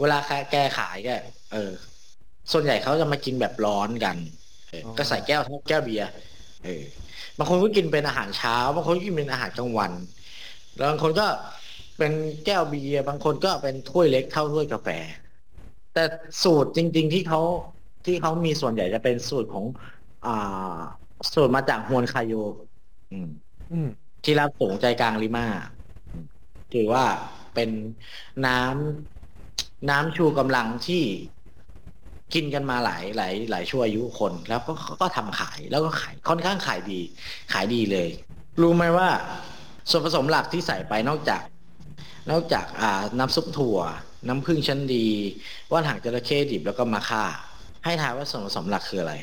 [0.00, 0.18] เวลา
[0.50, 1.10] แกขายแก
[1.52, 1.72] เออ
[2.52, 4.16] ส่วนใหญ่เขาจะมากินแบบร้อนกัน
[4.70, 6.08] เออก็ใส่แก้วแก้วเบียร์
[6.64, 6.82] เออ
[7.38, 10.15] บางคนก็กินเป็นอาหารเช้า บางคนก็กินเป็นอาหารกลางวันแล้ว
[10.82, 11.26] บางคนก็
[11.98, 12.12] เป็น
[12.46, 14.88] แก้วเบียร์บางคนก็เป็นถ้วยเล็กเท่าถ้วยกาแฟ
[15.94, 16.04] แต่
[16.42, 17.40] สูตรจริง ๆ ที่เขา
[18.06, 19.64] ที่เขามีส่วนใหญ่จะเป็นสูตรของ
[20.26, 20.78] อ่า
[21.34, 22.34] สูตรมาจากฮวนคาโย
[23.12, 23.30] อืม
[23.72, 23.88] อืม
[24.24, 25.46] ที่รับสูงใจกลางลิมา
[26.12, 26.24] อืม
[26.74, 27.04] ถือว่า
[27.54, 27.70] เป็น
[28.46, 31.02] น้ำน้ำชูกำลังที่
[32.34, 37.00] กินกันมาหลายหลายหลายชั่วอายุคน แล้วก็ก็ทำขายแล้วก็ขายค่อนข้างขายดี
[37.52, 38.08] ขายดีเลย
[38.60, 39.08] รู้ไหมว่า
[39.90, 41.42] ส่วนผสมหลักที่ใส่ไปนอกจาก
[42.30, 43.78] นอกจากอ่าน้ำซุปถั่ว
[44.28, 45.06] น้ำผึ้งชั้นดี
[45.70, 47.24] ว่านหางจระเข้ดิบแล้วก็มาค่า
[47.84, 49.14] ให้ทายว่าส่วนผสมหลักคืออะไร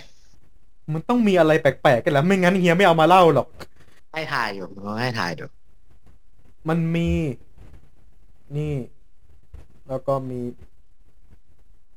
[0.93, 3.47] มันต้องมีอะไรแปลกๆกันแล้วไม่งั้นเฮียไม่เอามาเล่าหรอก
[4.13, 5.45] ให้ทายอยู่ลองให้ทายดู
[6.69, 7.09] มันมี
[8.55, 8.73] นี่
[9.87, 10.39] แล้วก็มี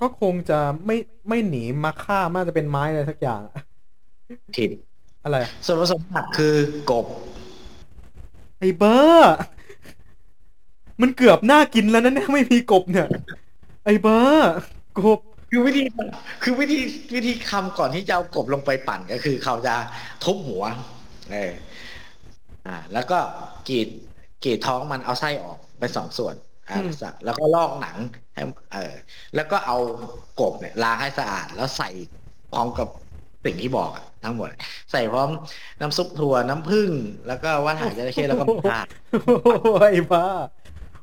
[0.00, 0.96] ก็คงจะไม่
[1.28, 3.62] ไม่หนีมาฆ่าน่าจะเป็นไม้อะไรสักอย่างอะ
[4.56, 4.70] ผิด
[5.24, 6.54] อะไรอะส่วนผสมหลักคือ
[6.90, 9.36] กบไอ้เบอร์
[11.00, 13.08] มันเกือบน่ากินแล้วนะเนี่ยไม่มีกบเนี่ย
[13.84, 14.52] ไอ้เบอร์
[14.98, 15.82] กบ คือวิธี
[16.42, 16.80] คือวิธี
[17.14, 19.74] วิธีคำก่อนที่จะเอากบลงไปปั่นก็คือ เขาจะ
[20.24, 20.64] ทุบหัว
[21.32, 21.52] เออ
[22.66, 23.18] อ่า แล้วก็
[23.68, 23.88] กรีด
[24.44, 26.34] กรีดท้องมันเอาไส้ออกเป็นสองส่วน
[26.70, 26.92] อ่าอืม
[27.24, 27.96] แล้วก็ลอกหนัง
[28.34, 28.94] ให้เออ
[29.34, 29.76] แล้วก็เอา
[30.40, 31.90] กบเนี่ยล้างให้สะอาดแล้วใส่
[32.52, 32.88] พร้อมกับ
[33.44, 34.48] สิ่งที่บอกอะทั้งหมด
[34.90, 35.28] ใส่พร้อม
[35.80, 36.90] น้ำซุปถั่วน้ำผึ้ง
[37.28, 38.86] แล้วก็ว่านหางจระเข้แล้วก็หมูทาด
[39.24, 40.26] โอ้ยบ้า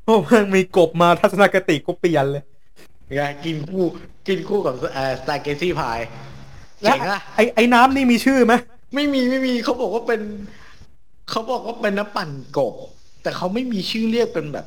[0.06, 2.44] โอ้มันมีกบมาทัศนคติก็เปลี่ยนเลย
[3.08, 3.84] เนี่ยกินคู่
[4.28, 6.00] กินคู่กับเอ่อสตาเกซี่พาย
[6.82, 8.54] แล้วเจ๋งอะไอ้ไอ้น้ำนี่มีชื่อไหม
[8.96, 10.22] ไม่มีไม่มีเขาบอกว่าเป็น
[11.30, 12.74] เขาบอกว่าเป็นน้ำปั่นกบ
[13.24, 14.66] แต่เขาไม่มีชื่อเรียกเป็นแบบ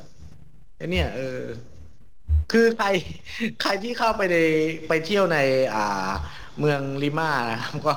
[0.77, 1.41] ไอ้เนี่ย เออ
[2.53, 2.89] คือใคร
[3.63, 4.37] ใครที่เข้าไปใน
[4.89, 5.39] ไปเที่ยวใน
[5.75, 6.11] อ่า
[6.61, 7.93] เมืองลิมานะครับก็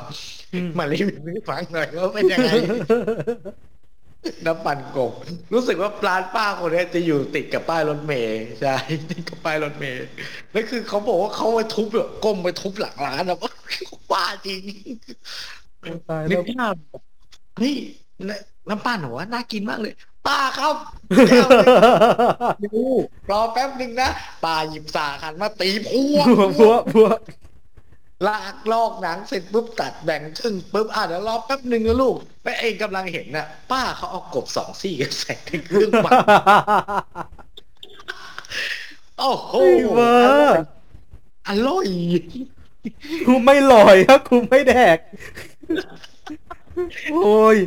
[0.78, 2.52] มารีวิวให้ฟังหน่อยว่าเป็นยังไง
[4.46, 5.12] น้ำปั่นกบ
[5.54, 8.76] รู้สึกว่าร้านป้าคนเนี้ยจะอยู่ติดกับป้ายรถเมย์ใช่
[9.12, 10.06] ติดกับป้ายรถเมย์
[10.52, 13.52] แล้วคือเขาบอกว่าเขาไปทุบแบบก้มไปทุบหลังร้านนะว่า
[14.12, 14.64] ป้าจริง
[16.10, 16.74] ตายนึแล้กวภาพ
[17.58, 17.76] เฮ้ย
[18.30, 19.94] น้ำน้ำปั่นเหรอวะน่ากินมากเลย
[20.28, 20.76] ป้าครับ
[22.64, 22.84] ดู
[23.32, 24.10] รอแป๊บหนึ่งนะ
[24.46, 27.08] ป้าหยิบสาขันมาตีพวงพัวพัวพัว
[28.28, 36.14] ลากลอกหนังเสร็จปุ๊บตัดแบ่งครึ่งปุ๊บอะเดี๋ยวรอแป๊บหนึ่งนะลูกไปเองกำลังเห็นน่ะ ป้าเขาเอากบสองซี่ใส่ในเครื่องปั่น
[39.20, 40.12] โอ้โหไอ้เวอ
[40.46, 40.56] ร์
[41.48, 41.88] อร่อย
[43.28, 44.98] กูไม่ลอยครับกูไม่แดก
[47.14, 47.58] โอ้ย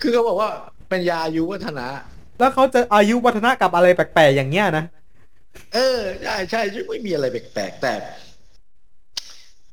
[0.00, 0.50] คือเขาบอกว่า
[0.88, 1.86] เป็นยาอายุวัฒนะ
[2.38, 4.84] แล้วเขาจะอายุวัฒนะกับอะไรแปลกๆอย่างเงี้ยนะ
[5.74, 7.92] เออ ใช่ใช่ไม่มีอะไรแปลกๆแต่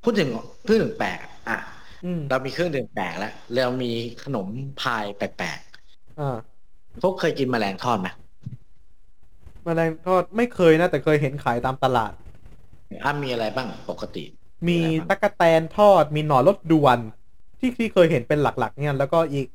[0.10, 0.32] พูดถึง
[0.66, 1.58] พูดถึงแปลกอะ
[2.06, 3.92] อืมเรามีเครื่องดื่มแปลกแล้วเรามี
[4.24, 4.48] ขนม
[4.82, 5.60] พายแปลก
[6.20, 8.08] อ่าๆพวกเคยกินแมลงทอดไหม
[9.66, 12.14] แมลงทอดไม่เคยนะ แต่เคยเห็นขายตามตลาด
[13.04, 14.24] อะมีอะไรบ้างปกติ
[14.68, 16.98] มีตะกะแตนทอด มีหนอนรสด่วน
[17.60, 19.46] ที่ที่เคยเห็นเป็นหลักๆ เนี่ยแล้วก็อีก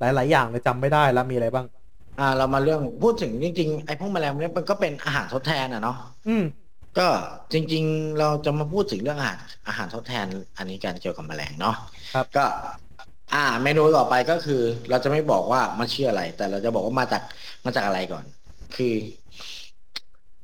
[0.00, 1.66] หลาย ๆ อย่างเลยจำไม่ได้แล้วมีอะไรบ้าง
[2.20, 5.96] อ่า เรามาเรื่องพูดถึงจริงๆไอ้พวกแมลงเนี่ยมันก็เป็นอาหารทดแทนอะเนาะ
[6.28, 6.44] อืม
[6.98, 7.08] ก็
[7.52, 10.26] จริงๆเราจะมาพูดถึงเรื่องอาหารอาหารทดแทน
[10.56, 11.76] อันนี้กันเกี่ยวกับแมลงเนาะ
[12.14, 12.44] ครับก็
[13.34, 17.22] อ่า เมนูต่อไปก็คือ เราจะไม่บอกว่ามันชื่ออะไร แต่เราจะบอกว่ามาจาก
[17.64, 18.24] มาจากอะไรก่อน
[18.76, 18.94] คือ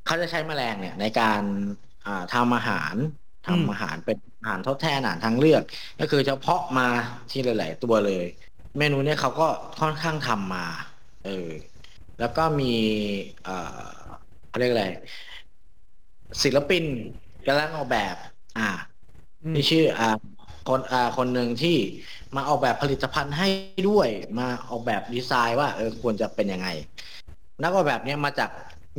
[0.05, 1.43] เขาจะใช้แมลงเนี่ย ในการ
[2.07, 2.95] อ่าทำอาหาร
[3.47, 5.63] ทำอาหารเป็นอาหารทดแทนอาหารทางเลือก
[6.01, 6.89] ก็คือจะเพาะมา
[7.31, 8.27] ที่หลาย ๆ ตัวเลย
[8.79, 9.49] เมนูเนี่ยเขาก็
[9.81, 10.67] ค่อนข้างทำมา
[11.25, 11.49] เออ
[12.21, 12.73] แล้วก็มี
[13.45, 13.87] เอ่อ
[14.49, 14.87] เขาเรียกอะไร
[16.43, 16.85] ศิลปิน
[17.47, 18.17] กำลังออกแบบ
[18.59, 18.69] อ่า
[19.45, 20.09] อืมที่ชื่ออ่า
[20.69, 21.77] คนอ่าคนหนึ่งที่
[22.37, 23.49] มาออกแบบผลิตภัณฑ์ให้
[23.89, 26.69] ด้วย มาออกแบบดีไซน์ว่าเออควรจะเป็นยังไง
[27.63, 28.51] นักออกแบบเนี้ยมาจาก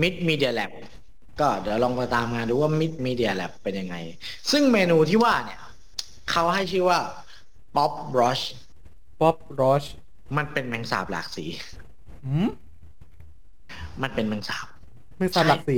[0.01, 0.71] Mid Media Lab
[1.39, 3.95] ก็เดี๋ยวลองไปตามงานดูว่า Mid Media Lab เป็นยังไง
[4.51, 5.61] ซึ่งเมนูที่ว่าเนี่ย
[6.31, 6.99] เขาให้ชื่อว่า
[7.75, 8.43] Pop Brush
[9.21, 9.83] ป๊อปรอช
[10.37, 11.45] มันเป็นแมงสาบหลากสี
[12.25, 12.49] อืม
[14.01, 14.65] มันเป็นแมงสาบ
[15.17, 15.77] ไม่ทราบหลักสี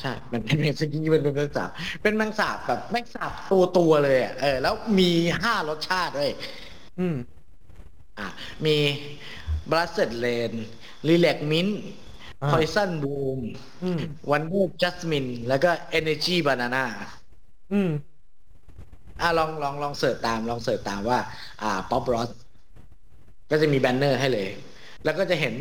[0.00, 1.70] ใช่ มันเป็นแมงสาบจริงๆมันเป็นแมงสาบ
[2.02, 5.10] เป็นแมงสาบแบบแมงสาบตัวตัวๆเลยอะ เออ แล้วมี
[5.42, 6.32] ห้ารสชาติด้วย
[7.00, 7.16] อืม
[8.18, 8.28] อะ
[8.66, 8.76] มี
[9.70, 10.52] บลัสเซ d เลน
[11.08, 11.68] รีแลกมิน
[12.42, 13.40] อ่าพอยซันบูม
[13.84, 16.84] อืมวันเดอร์จัสมิน แล้วก็เอเนจีบานาน่า
[17.72, 17.90] อืม
[19.20, 21.18] อะลองลองลอง search ตาม ลอง search ตามว่า
[21.62, 22.30] อ่า Pop Roach
[23.50, 24.48] ก็จะมี banner ให้เลย
[25.04, 25.54] แล้วก็จะเห็น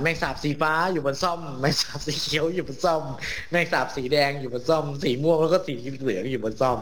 [0.00, 3.02] แมงสาบสีฟ้าอยู่บนส้อมแมงสาบสีเขียวอยู่บนส้อม
[3.50, 6.78] แมงสาบสีแดงอยู่บนส้อม สีม่วงแล้วก็สีเหลืองอยู่บนส้อม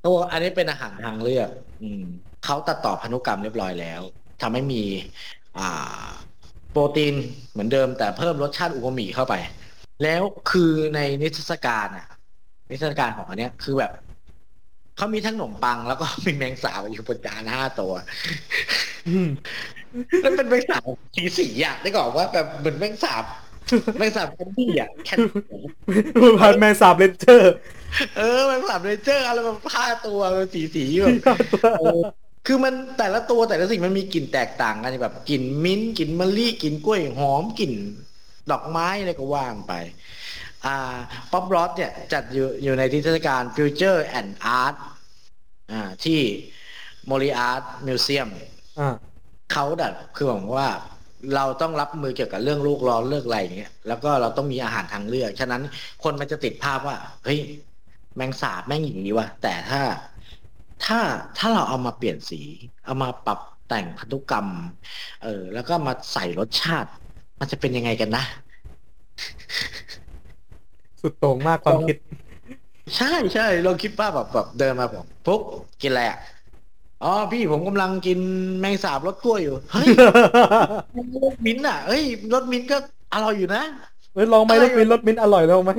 [0.00, 1.48] เขาบอกอันนี้เป็นอาหารทางเลือก
[1.82, 2.04] อืม
[2.44, 4.00] เขาตัดต่อพันธุกรรมเรียบร้อยแล้ว
[4.42, 4.82] ทำให้มี
[5.58, 6.06] อ่า
[6.70, 7.14] โปรตีน
[7.50, 9.34] เหมือนเดิม แต่เพิ่มรสชาติอูมามิเข้าไป
[10.02, 12.08] แล้วคือในนิทรรศการอะ
[12.70, 13.92] นิทรรศการของอันเนี้ยคือแบบ
[14.96, 17.92] เขามีทั้งขนมปังแล้วก็มีแมงสาบอยู่บนจานห้าตัว
[20.22, 20.82] แล้วเป็นแมงสาบ
[21.14, 23.24] สีสีอะได้ก่อนว่าแบบเหมือนแมงสาบ
[23.98, 25.18] แมงสาบแคนดี้อะแคน
[26.40, 27.52] พันแมนสาบเลนเจอร์
[28.16, 30.20] เออแมงสาบเลเจอร์อะไรแบบห้าตัว
[30.54, 31.16] สีสีๆแบบ
[31.80, 31.98] เออ
[32.46, 37.72] คือมันแต่ละตัวแต่ละสิ่งมันมีกลิ่นแตกต่างกันแบบกลิ่นมิ้นท์กลิ่นมะลิกลิ่นกล้วยหอมกลิ่น
[38.50, 39.72] ดอกไม้อะไรก็ว่าไป
[40.64, 40.96] อ่า
[41.32, 44.76] ป๊อปรอสเนี่ยจัดอยู่อยู่ในที่เทศกาล Future and Art
[45.72, 46.20] อ่าที่
[47.06, 48.28] Mori Art Museum
[48.78, 48.94] อ่า
[49.52, 50.68] เขาดัดคือบอกว่า
[51.34, 55.62] เราต้องรับมือเกี่ยวกับเรื่องโลกร้อนเรื่องอะไรอย่างเงี้ยแล้วก็เราต้องมีอาหารทางเลือก ฉะนั้น
[56.02, 57.38] คนมันจะติดภาพว่าเฮ้ย
[58.16, 59.82] แมงสาบแม่งอย่างนี้ว่ะแต่ถ้า
[60.84, 61.00] ถ้า
[61.38, 62.40] ถ้าเราเอามาเปลี่ยนสี
[62.84, 64.48] เอามาปรับแต่งพันธุกรรม
[65.24, 66.90] เออ แล้วก็มาใส่รสชาติ
[67.40, 68.24] มันจะเป็นยังไงกันนะ
[71.00, 71.96] สุดโต่งมากความคิด
[72.96, 75.42] ใช่ใช่เราคิดว่าแบบแบบเดินมาบอกปุ๊บ
[75.82, 76.18] กินอะไรอะ
[77.04, 78.18] อ๋อพี่ผมกำลังกิน
[78.60, 79.86] แมงสาบรสกล้วยอยู่ เฮ้ย
[81.24, 82.02] รสมิ้นท์อะเฮ้ย
[82.34, 82.76] รสมิ้นท์ก็
[83.14, 83.62] อร่อยอยู่นะ
[84.14, 85.72] เฮ้ยลองไหมรถมินรถมินอร่อยลองไหม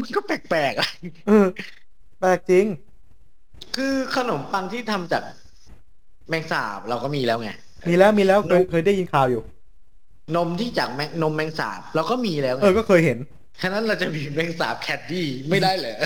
[0.00, 0.88] มันก็แปลกๆอะ
[1.28, 1.46] เออ
[2.20, 2.64] แปลกจริง
[3.76, 5.22] คือขนมปังที่ทำจาก
[6.28, 7.50] แมงสาบเราก็มีแล้วไง
[7.88, 9.42] มีแล้วมีแล้วเคยเคยได้ยินข่าวอยู่
[10.36, 13.18] นมที่จากแมงนมแมงสาบเราก็มีแล้วไงเออก็เคยเห็น
[13.62, 15.96] ฉะนั้นเราจะมีแมงสาบแคดดี้ไม่ได้เหรอ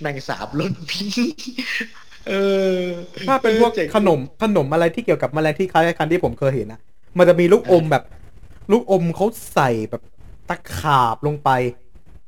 [0.00, 1.10] แมงสาบรสพิง
[2.28, 2.34] เอ
[2.72, 2.74] อ
[3.28, 6.80] ถ้าเป็นพวกจ๋งขนมขนมอะไรที่เกี่ยวกับแมลงที่คล้ายกันที่ผมเคยเห็นนะ
[7.18, 8.04] มันจะมีลูกอมแบบ
[8.72, 10.02] ลูกอมเขาใส่แบบ
[10.48, 11.50] ตะขาบลงไป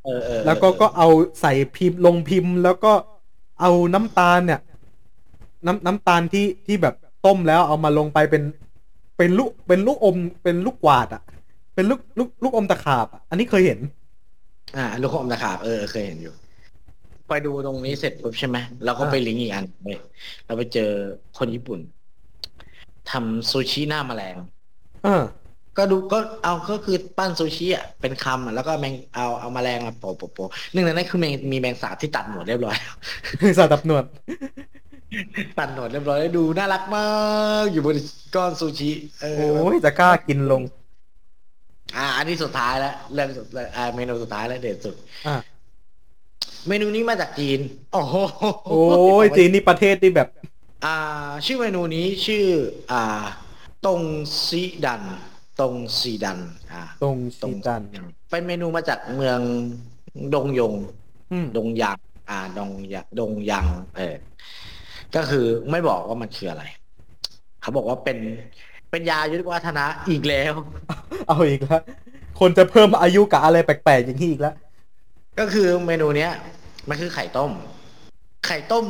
[0.04, 1.08] เออเออแล้วก็ก็เอา
[1.40, 2.92] ใส่พิมพ์ลงพิมพ์ แล้วก็
[3.60, 4.60] เอาน้ำตาลเนี่ย
[5.66, 6.94] น้ำน้ำตาลที่ที่แบบ
[7.26, 8.42] ต้มแล้วเอามาลงไปเป็น
[9.18, 11.22] เป็นลูกเป็นลูกอม เป็นลูกกวาดอะ
[11.74, 13.78] เป็นลูกลูกลูกอมตะขาบอะอันนี้เคยเห็น
[14.76, 16.34] อ่า ลูกอมตะขาบเออเคยเห็นอยู่
[17.30, 19.88] ไปดูตรงนี้เสร็จปุ๊บใช่ไหมเราก็อ่าไปลิงก์อีกอันไป
[20.46, 20.90] เราไปเจอ
[21.38, 21.80] คนญี่ปุ่น
[23.10, 24.36] ทำซูชิหน้าแมลง
[25.04, 25.22] เออ
[25.76, 32.76] ก็ดูก็เอาก็คือปั้นซูชิอะเป็นคำอะแล้วก็แมงเอาเอาแมลงมาโปะโปะโปะหนึ่งในนั้นคือแมงมีแมงสาบที่ตัดหนวดเรียบร้อย
[33.58, 34.04] สาดับหนวด
[35.58, 37.06] ตัดหนวดเรียบร้อยแล้วดูน่ารักมา
[37.62, 37.96] กอยู่บน
[38.34, 40.62] ก้อนซูชิเออโอ้ยจะกล้ากินลง
[41.96, 45.36] อ่า อันนี้สุดท้ายแล้วเรื่องสุดอ่าเมนูสุดท้ายแล้วเด็ดสุด อะ
[46.68, 47.60] เมนูนี้มาจากจีน
[47.92, 48.14] โอ้โห
[48.70, 48.80] โอ้
[49.24, 50.28] ยจีนนี่ประเทศที่แบบ
[50.84, 50.96] อ่า
[51.46, 52.44] ชื่อเมนูนี้ชื่อ
[52.92, 53.22] อ่า
[53.86, 54.02] ตง
[54.44, 55.02] ซีดัน
[55.60, 56.38] ตงซีดัน
[56.72, 57.82] อ่า ตรงชีจัน
[58.30, 59.40] เป็นเมนูมาจากเมือง
[60.34, 60.74] ดงยง
[61.32, 61.98] อืมดงยัง
[62.30, 64.16] อ่า ดงยะดงยังเออ
[65.16, 66.64] ก็คือไม่บอกว่ามันคืออะไร
[67.60, 68.18] เขาบอกว่าเป็น
[68.90, 70.52] เป็นยายุทธวัฒนะอีกแล้ว
[71.28, 71.82] เอาอีกแล้ว
[72.40, 74.54] คนจะเพิ่มอายุกับอะไรแปลกๆอย่างนี้อีกแล้ว
[75.38, 76.32] ก็คือเมนูเนี้ย
[76.88, 77.50] มันคือไข่ต้ม
[78.46, 78.84] ไข่ต้ม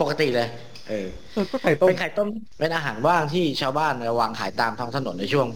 [0.00, 0.48] ปกติเลย
[0.88, 2.28] เออเออก็ไข่ต้มเป็นไข่ต้ม
[2.58, 5.46] เป็นอาหารว่างที่ชาวบ้านวางขายตามท้องถนนในช่วง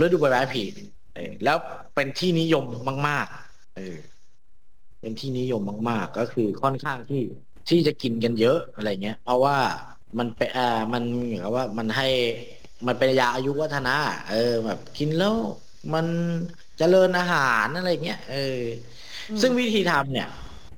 [0.00, 0.62] ฤดูใบไม้ผลิ
[1.14, 1.56] เออแล้ว
[1.94, 2.64] เป็นที่นิยม
[3.08, 3.96] มาก ๆ เออ
[5.00, 7.22] เป็นที่นิยมมาก ๆ ก็คือค่อนข้างที่
[7.68, 9.56] ที่จะกินกันเยอะอะไรเงี้ย เพราะว่า
[10.18, 12.08] มันเป็นอ่ามันเหมือนกับว่ามันให้
[12.86, 13.96] มันเป็นยาอายุวัฒนะ
[14.30, 15.34] เออ แบบกินแล้ว
[15.94, 16.06] มัน
[16.78, 18.99] เจริญอาหารอะไรเงี้ย เอออืม
[19.42, 20.28] ซึ่งวิธีทำเนี่ย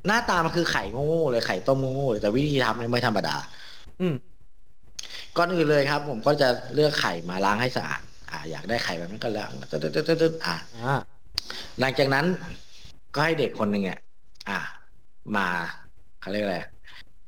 [0.06, 3.36] หน้าตามันคือไข่โง่ๆเลยไข่ต้มโง่ๆเลยแต่วิธีทำเนี่ยไม่ธรรมดา
[4.00, 4.14] อืม
[5.36, 10.94] ก่อนอื่นเลยครับ ผมก็จะเลือกไข่มาล้างให้สะอาดอ่า อยากได้ไข่แบบนั้นก็ล้างตึ๊ดๆๆๆอ่าอ่า
[11.80, 12.26] หลังจากนั้น
[13.14, 13.98] ก็ให้เด็กคนหนึ่งเนี่ย
[14.48, 14.58] อ่า
[15.36, 15.46] มา
[16.20, 16.58] เขาเรียกอะไร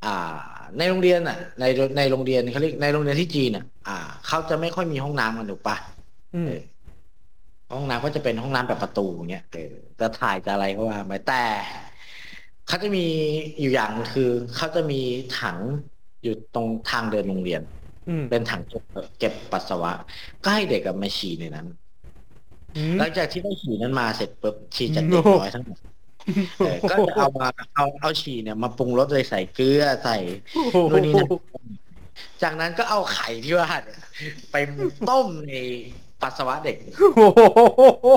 [0.04, 0.36] อ่า
[0.78, 1.64] ในโรงเรียนอะ ใน
[1.96, 3.96] ในโรงเรียนเขาเรียกในโรงเรียนที่จีนอะ อ่า
[4.28, 5.76] เขาจะไม่ค่อยมีห้องน้ำกันถูกปะ
[6.34, 6.60] อืมเออ
[7.72, 11.44] ห้องน้ำก็จะเป็นห้องน้ำแบบประตูเงี้ยเออจะถ่ายจะอะไรก็ว่าไปแต่
[12.66, 13.06] เขาจะมี
[13.60, 15.00] อยู่อย่างหนึ่งคือเขาจะมี
[15.40, 15.58] ถัง
[16.22, 17.62] อยู่ตรงทางเดินโรงเรียน
[18.08, 18.82] อืมเป็นถังเก็บ
[19.18, 19.92] เก็บปัสสาวะ
[20.44, 21.66] ก็ให้เด็กกับมาฉี่ในนั้น
[22.76, 25.78] อืมหลังจากที่ได้ฉี่นั้นมาเสร็จปุ๊บฉี่จากโอ้เด็กน้อยทั้งหมด
[26.58, 27.46] เออก็จะเอามา
[27.76, 30.16] เอาเอาฉี่เนี่ยมาปรุงรสเลยใส่เกลือใส่
[30.90, 31.28] นู่นนี่นั่น
[32.42, 34.00] จากนั้นก็เอาไข่ที่ว่าเนี่ย
[34.50, 34.56] ไป
[35.08, 35.52] ต้มใน
[36.22, 38.10] ปัสสาวะเด็ก โอ้โห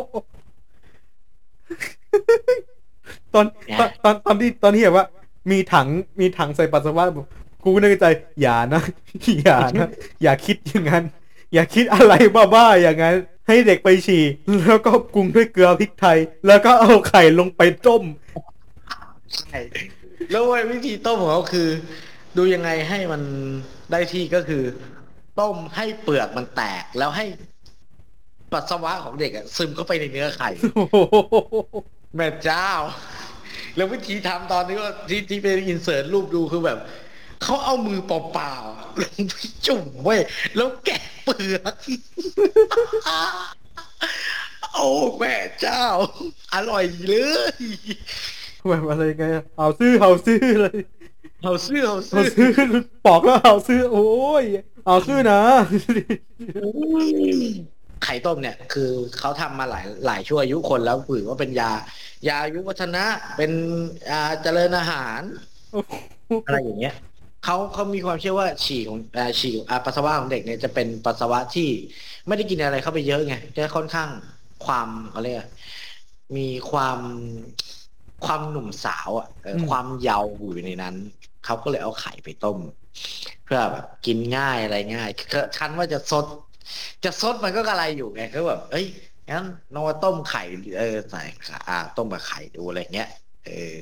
[3.33, 5.05] ตอนเนี่ยตอนตอนตอนที่ตอนที่แบบว่า
[5.51, 5.87] มีถัง
[6.19, 7.27] มีถังใส่ปัสสาวะแบบ
[7.63, 8.05] กูนึกในใจ
[8.41, 8.81] อย่านะ
[9.41, 9.89] อย่านะ
[10.23, 11.03] อย่าคิดอย่างนั้น
[11.53, 12.13] อย่าคิดอะไร
[12.53, 13.15] บ้าๆอย่างนั้น
[13.47, 14.23] ให้เด็กไปฉี่
[14.65, 16.17] แล้วก็ปรุงด้วยเกลือพริกไทย
[16.47, 18.03] แล้วก็เอาไข่ลงไปต้ม
[19.35, 19.59] ใช่
[20.31, 21.67] แล้วเว้ยวิธีต้มของเขาคือ
[22.37, 23.21] ดูยังไงให้มัน
[23.91, 24.63] ได้ที่ก็คือ
[25.39, 27.25] ต้มให้เปลือกมันแตกแล้วให้
[28.51, 30.97] ปัสสาวะของเด็กอะซึมเข้าไปในเนื้อไข่โอ้โห
[32.15, 32.69] แม่เจ้า
[33.75, 36.79] แล้ววิธีทำตอนนี้ก็ที่ที่เป็นอินเสิร์ตรูปดูคือแบบ
[37.43, 39.35] เขาเอามือเปล่าๆลงไป
[39.67, 40.21] จุ่มเว้ย
[40.55, 41.75] แล้วแกะเปลือก
[44.73, 44.89] โอ้
[45.19, 45.85] แม่เจ้า
[46.53, 47.13] อร่อยเล
[47.51, 47.55] ย
[48.67, 50.77] แบบอะไรไงอะเอาซื้อเอาซื้อเลย
[51.43, 52.69] เอาเสื้อเอาเอาเสื้อ ซื้อ
[53.05, 54.07] ปอกแล้วเอาซื้อ โอ้
[54.41, 54.43] ย
[54.87, 55.39] เอาซื้อนะ
[58.03, 58.89] ไข่ต้มเนี่ย คือ
[59.19, 61.71] เขาทำมาหลายหลายชั่วอายุคนแล้วถือว่าเป็นยา
[62.27, 63.03] ยาอายุวัฒนะ
[63.37, 63.51] เป็น
[64.09, 65.21] ยาเจริญอาหาร
[66.45, 66.95] อะไรอย่างเงี้ย
[67.43, 71.69] เขาเขามีความเชื่อว่าฉี่ของอ่าฉี่อ่าปัสสาวะของเด็กเนี่ยจะเป็นปัสสาวะที่
[72.27, 74.09] ไม่ได้กินอะไรเข้าไปเยอะไงจะค่อนข้าง
[74.65, 75.47] ความเขาเรียกอะไร
[76.37, 76.99] มีความ
[78.25, 80.95] ความหนุ่มสาวอะเอออืมความเยาว์อยู่ในนั้น
[81.45, 82.57] เขาก็เลยเอาไข่ไปต้ม
[83.43, 86.25] เพื่อแบบกินง่ายอะไรง่ายคือคันว่าจะซด
[87.03, 88.85] จะซดมันก็อะไรอยู่ไงก็แบบเอ้ย
[89.29, 90.43] งั้นนองมาต้มไข่
[90.79, 91.21] เออใส่
[91.69, 93.09] อ่า ต้มกับไข่ดูอะไรเงี้ย
[93.45, 93.75] เออ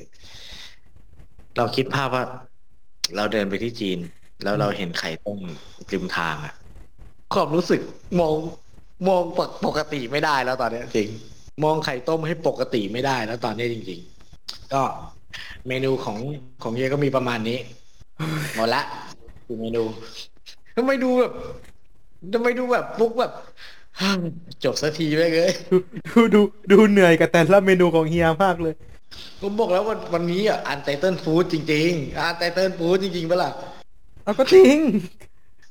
[1.56, 2.24] เราคิดภาพว่า
[3.16, 3.98] เราเดินไปที่จีน
[4.42, 5.38] แล้วเราเห็นไข่ต้ม
[5.92, 6.54] ริมทางอะ
[7.34, 7.80] ความรู้สึก
[8.20, 8.34] มอง
[9.08, 11.08] มองปกปกติไม่ได้แล้วตอนนี้จริง
[11.64, 14.00] มองไข่ต้มให้ปกติไม่ได้แล้วตอนนี้จริง
[14.36, 14.82] ๆ ก็
[15.68, 16.18] เมนูของ
[16.62, 17.58] ของเยก็มีประมาณนี้
[18.54, 18.82] หมดละ
[19.44, 19.82] คือเมนู
[20.76, 21.32] ทำไมดูแบบ
[22.32, 23.32] ทำไมดูแบบฟุกแบบ
[24.64, 28.74] จบสักทีไปเลยดูดูดูดูเหนื่อยกับแต่ละเมนูของเฮียมากเลย
[29.42, 33.50] ผมบอกแล้ววันวันนี้อะอันไตเติลฟู้ดจริงๆอันไตเติลฟู้ดจริงๆเปะล่า
[34.24, 34.78] เอาก็จริง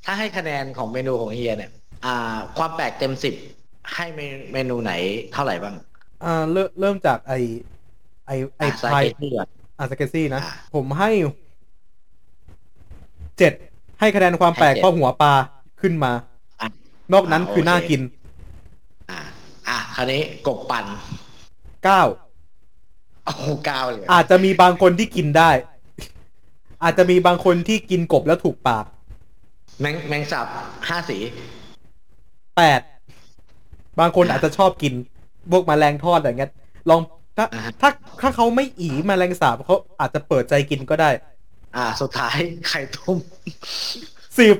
[0.05, 1.71] ถ้าให้คะแนนของเมนูของเฮียเนี่ย
[2.05, 2.15] อ่า
[2.57, 3.35] ความแปลกเต็มสิบ
[3.93, 4.21] ให้เม
[4.53, 4.93] เมนูไหน
[5.33, 5.75] เท่าไหร่บ้าง
[6.23, 7.33] อ่าเริ่มเริ่มจากไอ
[8.27, 9.49] ไอไออะไพซาเกตี้ก่อน
[9.79, 11.09] อาสเกซี่นะอะผมให้
[13.37, 13.53] เจ็ด
[13.99, 15.33] ให้คะแนนความแปลกให้เจ็ดเพราะหัวปลา
[15.81, 16.34] ขึ้นมาอะ
[17.13, 18.01] นอกนั้นอะคือโอเคน่ากิน
[19.09, 19.19] อ่า
[19.67, 20.85] อะคราวนี้กบปั่น
[21.83, 22.01] เก้า
[23.25, 25.51] โอ้โหเก้าเลยอาจจะมีบางคนที่กินได้
[26.83, 28.85] อาจจะมีบางคนที่กินกบแล้วถูกปาก
[29.79, 30.47] แมงแมงสับ
[30.89, 31.17] ห้าสี
[32.57, 32.81] แปด
[33.99, 34.93] บางคนอาจจะชอบกิน
[35.51, 36.51] พวกแมลงทอดอะไรเงี้ย
[36.89, 37.01] ลอง
[37.37, 37.89] ถ้าอ่าฮะถ้า
[38.21, 41.09] ถ้าเขาไม่อีแมลงสาบเขาอาจจะเปิดใจกินก็ได้
[41.75, 42.35] อ่า สุดท้าย
[42.67, 43.17] ไข่ต้ม
[44.37, 44.55] สิบ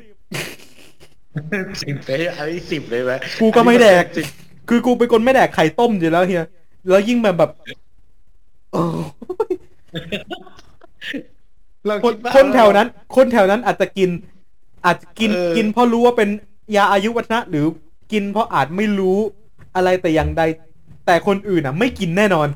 [1.84, 3.12] สิบเลยอันนี้สิบเลยไหม
[3.42, 4.26] กูก็ไม่แดกสิบ
[4.70, 6.46] คือกูเป็นคนไม่แดกไข่ต้มอยู่แล้วเฮีย
[6.90, 7.52] แล้วยิ่งแบบแบบ
[8.72, 8.82] โอ้
[11.86, 14.10] เราคนดว่าคนแถวนั้น คนแถวนั้นอาจจะกิน
[14.86, 16.30] อาจจะกินเออกินเพราะรู้ว่าเป็น
[16.76, 17.66] ยาอายุวัฒนะ หรือ
[18.12, 19.18] กินเพราะอาจไม่รู้
[19.76, 20.44] อะไรแต่อย่างใด
[21.06, 22.48] แต่คนอื่นอะ ไม่กินแน่นอน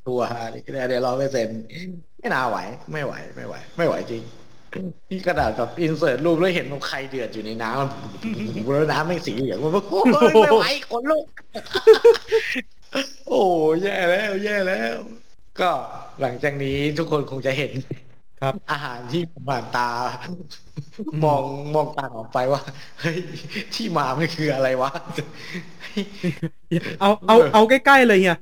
[0.00, 1.60] ชัวร์อันนี้เดี๋ยวร้อยเปอร์เซ็นต์
[2.18, 2.56] ไม่น่าไหว
[2.92, 4.22] ไม่ไหว ไม่ไหว ไม่ไหวจริง
[5.10, 7.88] นี่กระดาษแบบอินเสิร์ตรูปแล้วเห็นมันใครเดือดอยู่ในน้ำมัน
[8.76, 10.04] แล้วน้ำไม่สีเหลืองมันแบบโอ้ย
[10.34, 11.26] ไม่ไหวขนลุก
[13.28, 13.42] โอ้
[13.82, 14.96] แย่แล้ว แย่แล้ว
[15.60, 15.70] ก็
[16.20, 17.72] หลังจากนี้ทุกคนคงจะเห็น
[18.40, 19.88] ครับ อาหารที่ผ่านตา
[21.24, 21.42] มอง
[21.74, 22.62] มองตาออกไปว่า
[23.00, 23.18] เฮ้ย
[23.74, 24.90] ที่มามันคืออะไรวะ
[27.00, 28.38] เอาเอาเอาใกล้ๆเลยเฮีย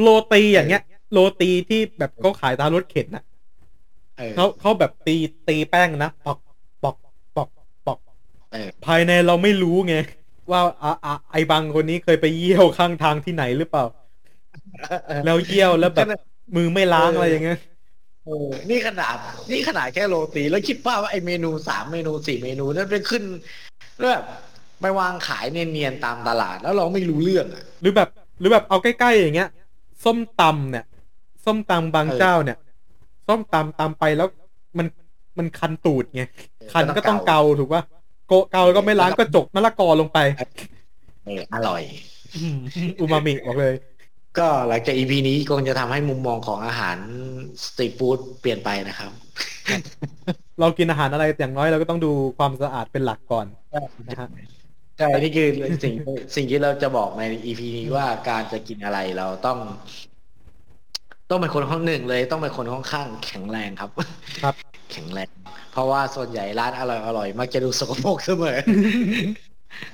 [0.00, 0.82] โรตีอย่างเงี้ย
[1.12, 3.22] โรตีที่แบบเขาขายตามรถเข็นนะ
[4.18, 5.16] เออเขาเขาแบบตี
[5.48, 6.38] ตีแป้งนะปอก
[6.82, 6.96] ปอก
[7.36, 7.48] ปอก
[7.86, 7.98] ปอก
[8.52, 9.96] เออภายในเราไม่รู้ไง
[10.50, 13.84] ว่าอะอะไอ้บางคนนี้เคยไปเยี่ยวข้างทางที่ไหนหรือเปล่า
[15.24, 16.08] แล้วเยี่ยวแล้วแบบ
[16.56, 17.58] มือไม่ล้างอะไรอย่างเงี้ย
[18.26, 19.16] เออนี่ขนาด
[19.50, 23.22] นี่ขนาดแค่โรตี แล้วคิดว่าว่าไอเมนูสามเมนูสี่เมนูนั้นไปขึ้น
[23.98, 24.24] แล้วแบบ
[24.80, 28.08] ไปวางขายเนียนๆตามตลาด แล้วเราไม่รู้เรื่องอะ หรือแบบ
[28.40, 29.48] หรือแบบเอาใกล้ๆอย่างเงี้ย
[30.04, 30.84] ส้มตำเนี่ย
[31.44, 32.58] ส้มตำบางเออเจ้าเนี่ย
[33.28, 34.28] ส้มตำตำไปแล้ว
[34.78, 34.86] มัน
[35.38, 36.22] มันคันตูดไง
[36.72, 37.82] คันก็ต้องเกาถูกป่ะ
[38.28, 40.18] โกะเกาแล้วก็ไม่ล้างก็จกมะละกอลงไป
[41.24, 41.82] เอออร่อย
[42.36, 42.58] อืม
[42.98, 43.74] อูมามิบอกเลย
[44.38, 46.98] ก็หลังจากอีพีนี้คงจะทำให้มุมมองของอาหาร
[47.64, 49.10] สตรีทฟู้ดเปลี่ยนไปนะครับ
[50.60, 53.46] เรากินอาหารอะไรอย่างน้อยเราก็ต้องดูความสะอาดเป็นหลักก่อน
[54.08, 54.28] นะฮะ
[54.98, 55.48] ใช่นี่คือ
[55.82, 55.94] สิ่ง
[56.36, 59.58] สิ่งที่เราจะบอกในอีพีนี้ว่าการจะกินอะไรเราต้อง
[61.30, 63.90] ต้องเป็นคนห้องหนึ่งเลย ต้องเป็นคนค่อนข้างแข็งแรงครับ
[64.42, 64.54] ครับ
[64.92, 65.30] แข็งแรง
[65.72, 68.58] เพราะว่าส่วนใหญ่ร้านอร่อยอร่อยมักจะดูสกปรกเสมอ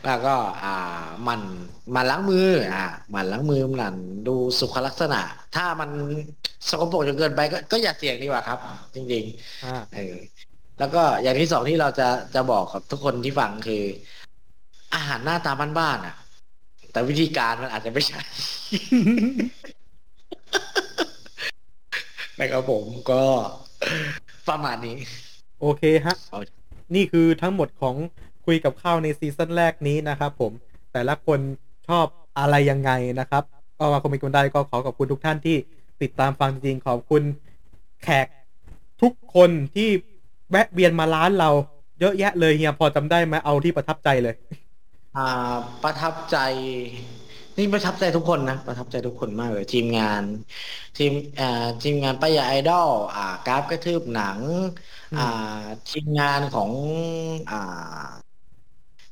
[0.07, 1.41] แล้วก็ อ่า มัน
[1.95, 3.97] มันล้างมือ อ่า มันล้างมือมัน
[4.29, 5.21] ดูสุขลักษณะ
[5.57, 5.91] ถ้ามัน
[6.69, 8.59] สกปรกจนเกินไปก็ก็อย่าเสี่ยงดีกว่าครับ
[8.95, 10.17] จริงๆอ่าเออ
[10.79, 13.83] แล้วก็อย่างที่สองที่เราจะจะบอกกับทุกคนที่ฟังคือ
[14.95, 16.17] อาหารหน้าตาบ้านๆอะ
[16.93, 18.21] แต่วิธีการมันอาจจะไม่ใช่
[22.41, 23.23] นะครับผมก็
[24.49, 24.97] ประมาณนี้
[25.61, 26.41] โอเคฮะเอา
[26.95, 27.95] นี่คือทั้งหมดของ
[28.47, 30.53] คุยกับข้าวในซีซั่นแรกนี้นะครับผม
[30.93, 31.39] แต่ละคน
[31.89, 32.07] ชอบ
[32.39, 33.43] อะไรยังไงนะครับ
[33.79, 35.57] ก็มาคอมเมนต์กันได้ก็ขอขอบคุณทุกท่านที่
[36.03, 37.23] ติดตามฟังจริงๆขอบคุณ
[38.03, 38.27] แขก
[39.03, 39.89] ทุกคนที่
[40.51, 41.51] แวะเวียนมาร้านเรา
[42.01, 44.35] เยอะแยะเลยเฮียพอจำได้ไหมเอาที่ประทับใจเลย
[45.17, 45.29] อ่า
[45.83, 46.37] ประทับใจ
[47.59, 50.23] นี่ประทับใจทุกคนนะประทับใจทุกคนมากเลยทีมงาน
[50.97, 54.39] ทีมอ่าทีมงานป้ายาไอดอลอ่ากราฟกระทืบหนัง
[55.13, 56.71] อืมอ่าทีมงานของ
[57.51, 57.57] อ่า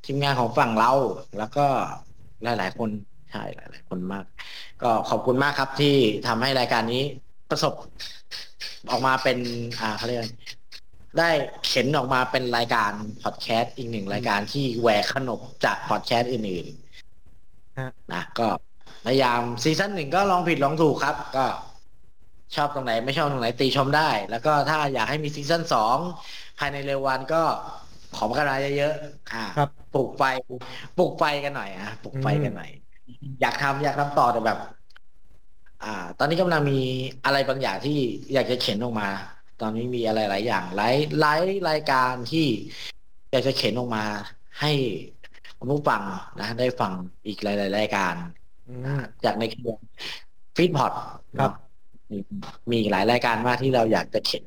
[0.04, 0.92] ทีมงานของฝั่งเรา
[1.38, 1.66] แล้วก็
[2.42, 2.90] หลาย ๆ คน
[3.30, 4.24] ใช่หลาย ๆ คนมาก
[4.82, 7.02] ก็ขอบคุณมากครับที่ทำให้รายการนี้
[7.50, 7.74] ประสบ
[8.90, 9.38] ออกมาเป็น
[9.80, 10.28] อ่าเขาเรียกอะไร
[11.18, 11.30] ได้
[11.66, 16.81] เข็นออกมาเป็นรายการพอดแคสต์อีกหนึ่งรายการที่แหวกขนบจากพอดแคสต์อื่นฮะๆ
[18.12, 18.48] นะก็
[19.06, 21.46] พยายามซีซั่นหนึ่งก็ลองผิดลองถูกครับ ก็
[22.56, 25.96] ชอบตรงไหนไม่ชอบตรงไหนติชมได้ แล้วก็ถ้าอยากให้มีซีซั่นสอง
[26.58, 27.42] ภายในเร็ววันก็
[28.16, 30.22] ขอกันมาเยอะๆอ่าครับปลุกไฟ
[30.98, 32.70] ปลุกไฟกันหน่อยอะปลุกไฟกันหน่อย
[33.40, 34.58] อยากทำอยากทำต่อแต่แบบ
[35.84, 36.80] อ่า ตอนนี้กำลังมี
[37.24, 37.98] อะไรบางอย่างที่
[38.32, 39.08] อยากจะเข็นออกมา
[39.58, 42.46] แต่ตอนนี้มีอะไรหลายอย่างหลายหลายรายการที่
[43.32, 44.04] อยากจะเข็นออกมา
[44.60, 44.72] ให้
[45.62, 46.02] คุณผู้ฟัง
[46.40, 46.92] นะ ได้ฟัง
[47.26, 48.14] อีกหลาย ๆ รายการ
[48.68, 49.74] อืมจากในเครือ
[50.56, 50.92] Feedpod
[51.40, 51.52] ครับ
[52.10, 52.18] มี
[52.70, 54.44] มีอีกหลายรายการมากที่เราอยากจะเข็น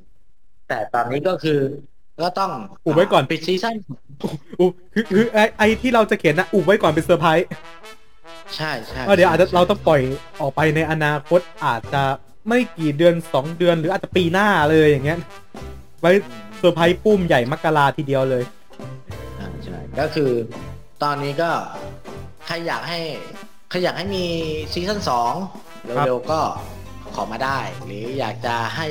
[0.67, 1.59] แต่ตอนนี้ก็คือ
[2.21, 2.51] ก็ต้อง
[2.85, 3.75] อุบไว้ก่อนปิดซีซั่น
[4.59, 7.47] อุคือคือไอไอที่เราจะเข็นนะอุบไว้ก่อนเป็นเซอร์ไพรส์
[8.55, 10.01] ใช่ใช่เออเดี๋ยวอาจจะใช่เราต้องปล่อย
[10.41, 12.03] ออกไปในอนาคตอาจจะ
[12.47, 15.19] ไม่กี่เดือนสองเดือนหรืออาจจะปีหน้าเลยอย่างเงี้ย
[16.01, 16.11] ไว้
[16.57, 18.43] เซอร์ไพรส์ปุ้มใหญ่มกราทีเดียวเลย
[19.39, 20.31] อ่าใช่ก็คือ
[21.05, 21.51] ตอนนี้ก็
[22.45, 22.99] ใครอยากให้
[23.69, 24.25] ใครอยากให้มี
[24.73, 25.33] ซีซั่นสอง
[26.05, 26.39] เร็วๆก็
[27.15, 28.87] ขอมาได้ หรืออยากจะให้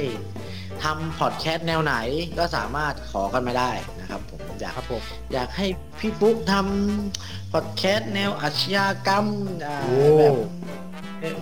[0.82, 1.94] ทำพอดแคสต์แนวไหน
[2.38, 5.02] ก็สามารถขอกันมาได้นะครับผมอยากครับผม
[5.32, 5.66] อยากให้
[5.98, 9.24] พี่ฟุ๊กทำพอดแคสต์แนวอาชญากรรม
[9.66, 10.34] อ่าโอ้ แบบ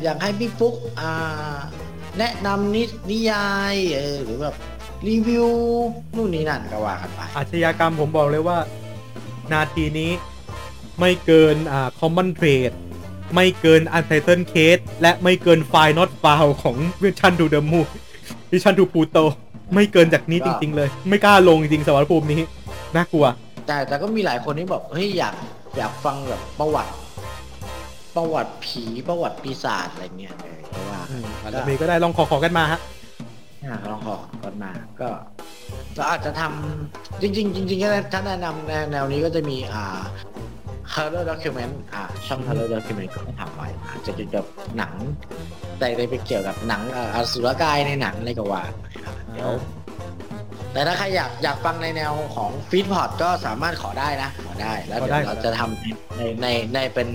[0.03, 1.59] อยากให้พี่ฟุ๊กอ่า
[2.19, 4.55] แนะนำนินิยายเออหรือแบบ
[5.09, 5.49] รีวิว
[6.17, 8.59] นู่นนี่นั่นก็ว่ากันไป อาชญากรรมผมบอกเลยว่า
[9.53, 10.13] นาทีนี้
[11.01, 12.75] ไม่เกินอ่า common trade
[13.35, 17.89] ไม่เกิน untitled case และไม่เกิน file not found ของ Vision to the Moon
[18.51, 19.25] Vision to Pluto
[19.75, 22.41] ไม่เกินจากนี้จริง ๆ เลย ไม่กล้าลงจริงๆสวรรภูมินี้
[22.97, 23.27] น่ากลัว
[23.67, 25.35] แต่แต่ก็มีหลายคนที่บอกเฮ้ยอยาก
[25.77, 26.93] อยากฟังแบบประวัติ
[28.17, 32.81] ประวัติผีประวัติปีศาจอะไรเงี้ยเออเพราะว่าอืมอาจจะมีก็ได้ลองขอขอกันมาฮะ
[33.65, 35.09] อ่าลองขอก่อนมาก็
[35.97, 40.01] เราอาจจะทำจริง ๆ จริงๆก็ถ้าแนะนำแนวแนวนี้ก็จะมีอ่า
[40.95, 44.45] horror document อ่าช่อง horror document ก็ทำไว้อาจจะเกี่ยวกับ
[44.79, 44.95] หนัง
[45.79, 49.51] แต่ได้ไปเกี่ยวกับหนังอ่าอสุรกายในหนังอะไรก็ว่าไปครับเดี๋ยว
[50.73, 57.09] แต่ถ้าใครอยากอยากฟังในแนวของ Feedpod ก็สามารถขอได้นะ ขอได้ แล้วขอได้เดี๋ได้ยวเราจะทำในในในเป็น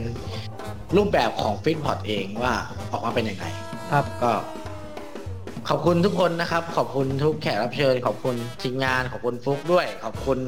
[0.98, 2.54] รูปแบบของ Feedpod เองว่า
[2.92, 3.46] ออกมาเป็นยังไง
[3.92, 4.32] ครับ ก็
[5.70, 10.40] ขอบคุณทุกคนนะครับ ขอบคุณทุกแขกรับเชิญ ขอบคุณทีมงานขอบคุณปุ๊กด้วย ขอบคุณ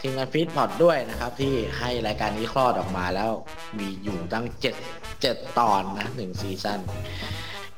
[0.00, 3.30] ทีมงาน Feedpod ด้วยนะครับ ที่ให้รายการนี้คลอดออกมาแล้ว
[3.78, 4.74] มีอยู่ตั้งเจ็ด
[5.22, 6.80] เจ็ดตอนนะหนึ่งซีซั่น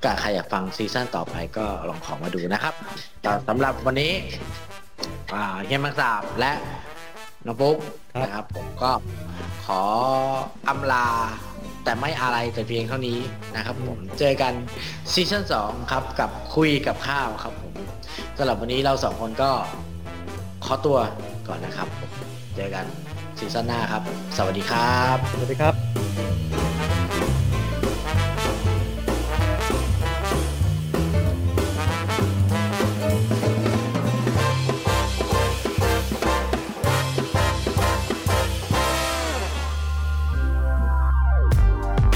[0.02, 2.74] ก็ใครอยากฟังซีซั่นต่อไปก็ลองขอมาดูนะครับ
[3.20, 4.12] แต่สำหรับวันนี้
[5.34, 6.52] อ่าเฮียแมงสาบและ
[7.46, 7.76] น้องปุ๊ก
[8.12, 8.90] ครับ นะครับ ผมก็
[9.66, 9.82] ขอ
[10.68, 11.06] อำลา
[11.84, 13.18] แต่ไม่อะไรแต่เพียงเท่านี้
[13.56, 14.52] นะครับ ผมเจอกัน
[15.12, 17.74] ซีซั่นสองครับกับคุยกับข้าวครับผม
[18.38, 19.50] สำหรับวันนี้เราสองคนก็
[20.64, 20.98] ขอตัว
[21.48, 22.10] ก่อนนะครับผม
[22.56, 22.84] เจอกัน
[23.38, 24.02] ซีซั่นหน้าครับ
[24.36, 26.65] สวัสดีครับ สวัสดีครับ